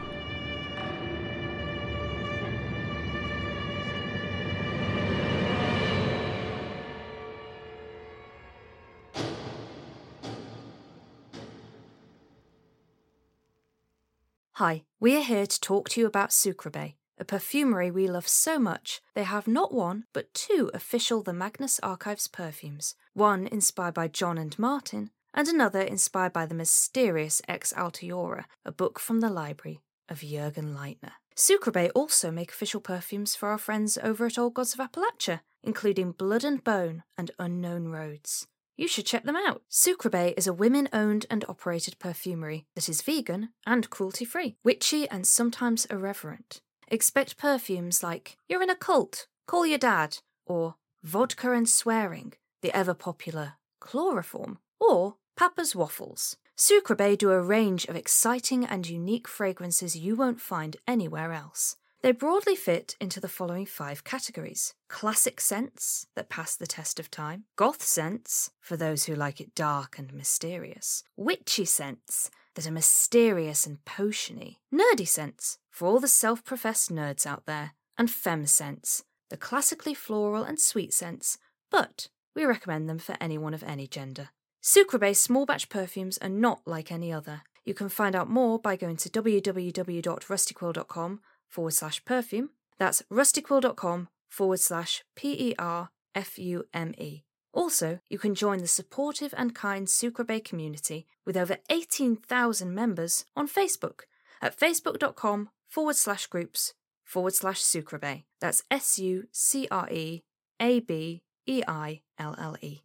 Hi, 14.59 14.83
we 14.99 15.17
are 15.17 15.23
here 15.23 15.47
to 15.47 15.61
talk 15.61 15.89
to 15.91 16.01
you 16.01 16.07
about 16.09 16.31
Sucreabeille, 16.31 16.97
a 17.17 17.25
perfumery 17.25 17.93
we 17.93 18.09
love 18.09 18.27
so 18.27 18.59
much 18.59 19.01
they 19.15 19.23
have 19.23 19.47
not 19.47 19.73
one 19.73 20.07
but 20.13 20.35
two 20.35 20.69
official 20.75 21.23
The 21.23 21.33
Magnus 21.33 21.79
Archives 21.81 22.27
perfumes, 22.27 22.97
one 23.15 23.47
inspired 23.47 23.95
by 23.95 24.09
John 24.09 24.37
and 24.37 24.59
Martin, 24.59 25.11
and 25.33 25.47
another 25.47 25.81
inspired 25.81 26.33
by 26.33 26.45
the 26.45 26.57
mysterious 26.57 27.41
Ex 27.47 27.73
Altiora, 27.73 28.47
a 28.65 28.73
book 28.73 28.99
from 28.99 29.21
the 29.21 29.31
library 29.31 29.81
of 30.09 30.23
Jürgen 30.23 30.75
Leitner. 30.75 31.13
Sucreabeille 31.37 31.93
also 31.95 32.33
make 32.33 32.51
official 32.51 32.81
perfumes 32.81 33.37
for 33.37 33.51
our 33.51 33.59
friends 33.59 33.97
over 34.03 34.27
at 34.27 34.41
Old 34.41 34.55
Gods 34.55 34.75
of 34.75 34.81
Appalachia, 34.81 35.43
including 35.63 36.11
Blood 36.11 36.43
and 36.43 36.65
Bone 36.65 37.05
and 37.17 37.31
Unknown 37.39 37.91
Roads. 37.91 38.49
You 38.79 38.87
should 38.87 39.07
check 39.07 39.25
them 39.25 39.35
out. 39.35 39.63
Sucreabeille 39.69 40.35
is 40.37 40.47
a 40.47 40.53
women 40.53 40.89
owned 40.93 41.27
and 41.29 41.45
operated 41.49 41.99
perfumery 41.99 42.65
that 42.77 42.89
is 42.89 43.03
vegan 43.03 43.49
and 43.67 43.91
cruelty 43.91 44.25
free, 44.25 44.57
witchy 44.63 45.09
and 45.11 45.27
sometimes 45.27 45.85
irreverent. 45.87 46.61
Expect 46.87 47.37
perfumes 47.37 48.05
like 48.05 48.39
You're 48.49 48.63
in 48.63 48.71
a 48.71 48.77
cult, 48.77 49.27
call 49.49 49.67
your 49.67 49.79
dad, 49.79 50.19
or 50.47 50.77
Vodka 51.03 51.51
and 51.53 51.69
Swearing, 51.69 52.35
the 52.63 52.75
ever 52.75 52.95
popular 52.95 53.55
Chloroform, 53.81 54.59
or 54.79 55.17
Papa's 55.37 55.75
Waffles. 55.75 56.37
Sucreabeille 56.57 57.19
do 57.19 57.33
a 57.33 57.43
range 57.43 57.85
of 57.87 57.97
exciting 57.97 58.65
and 58.65 58.89
unique 58.89 59.27
fragrances 59.27 59.97
you 59.97 60.15
won't 60.15 60.41
find 60.41 60.77
anywhere 60.87 61.33
else. 61.33 61.75
They 62.01 62.13
broadly 62.13 62.55
fit 62.55 62.95
into 63.01 63.19
the 63.19 63.29
following 63.29 63.67
five 63.67 64.05
categories. 64.05 64.73
Classic 64.89 65.41
scents 65.41 66.07
that 66.15 66.29
pass 66.29 66.55
the 66.55 66.67
test 66.67 67.01
of 67.01 67.11
time, 67.11 67.45
goth 67.57 67.83
scents 67.83 68.53
for 68.61 68.77
those 68.77 69.05
who 69.05 69.17
like 69.17 69.41
it 69.41 69.55
dark 69.55 69.99
and 69.99 70.15
mysterious, 70.15 71.03
witchy 71.17 71.65
scents 71.65 72.31
that 72.55 72.69
are 72.69 72.73
mysterious 72.73 73.67
and 73.67 73.85
potiony, 73.85 74.59
nerdy 74.73 75.09
scents 75.09 75.59
for 75.71 75.89
all 75.89 75.99
the 75.99 76.07
self 76.07 76.45
professed 76.45 76.93
nerds 76.93 77.27
out 77.27 77.47
there, 77.47 77.73
and 77.97 78.11
femme 78.11 78.47
scents, 78.47 79.03
the 79.29 79.37
classically 79.37 79.95
floral 79.95 80.45
and 80.45 80.61
sweet 80.61 80.95
scents, 80.95 81.37
but 81.69 82.09
we 82.35 82.45
recommend 82.45 82.89
them 82.89 82.99
for 82.99 83.17
anyone 83.21 83.55
of 83.55 83.65
any 83.65 83.89
gender. 83.89 84.29
Sucreabeille 84.63 85.17
small 85.17 85.47
batch 85.47 85.69
perfumes 85.69 86.17
are 86.19 86.29
not 86.29 86.61
like 86.65 86.93
any 86.93 87.13
other. 87.13 87.43
You 87.65 87.75
can 87.75 87.89
find 87.89 88.15
out 88.15 88.31
more 88.31 88.61
by 88.61 88.77
going 88.77 88.99
to 88.99 89.09
www.rustyquill.com 89.09 91.21
forward 91.49 91.73
slash 91.75 92.05
perfume. 92.05 92.51
That's 92.79 93.03
rustyquill.com 93.11 94.09
forward 94.29 94.61
slash 94.61 95.05
P 95.17 95.51
E 95.51 95.55
R 95.59 95.91
F 96.15 96.39
U 96.39 96.65
M 96.73 96.95
E. 96.99 97.23
Also, 97.53 97.99
you 98.09 98.19
can 98.19 98.35
join 98.35 98.59
the 98.59 98.69
supportive 98.69 99.35
and 99.37 99.55
kind 99.55 99.87
Sucreabeille 99.87 100.45
community 100.45 101.07
with 101.27 101.37
over 101.37 101.57
18,000 101.71 102.75
members 102.75 103.25
on 103.35 103.49
Facebook 103.49 104.03
at 104.41 104.57
facebook.com 104.57 105.49
forward 105.67 105.97
slash 105.97 106.27
groups 106.27 106.75
forward 107.05 107.35
slash 107.35 107.61
Sucreabeille. 107.61 108.25
That's 108.41 108.63
S 108.71 108.99
U 108.99 109.27
C 109.33 109.67
R 109.71 109.89
E 109.91 110.23
A 110.61 110.81
B 110.81 111.23
E 111.47 111.63
I 111.67 112.03
L 112.19 112.35
L 112.39 112.57
E. 112.61 112.83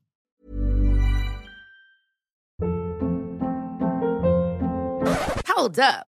Hold 5.47 5.79
up. 5.79 6.07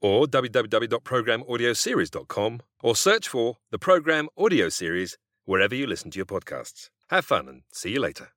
or 0.00 0.26
www.programaudioseries.com 0.26 2.60
or 2.82 2.96
search 2.96 3.28
for 3.28 3.56
the 3.70 3.78
Program 3.78 4.28
Audio 4.36 4.68
Series 4.68 5.16
wherever 5.44 5.74
you 5.74 5.86
listen 5.86 6.10
to 6.10 6.18
your 6.18 6.26
podcasts. 6.26 6.90
Have 7.10 7.24
fun 7.24 7.48
and 7.48 7.62
see 7.72 7.92
you 7.92 8.00
later. 8.00 8.30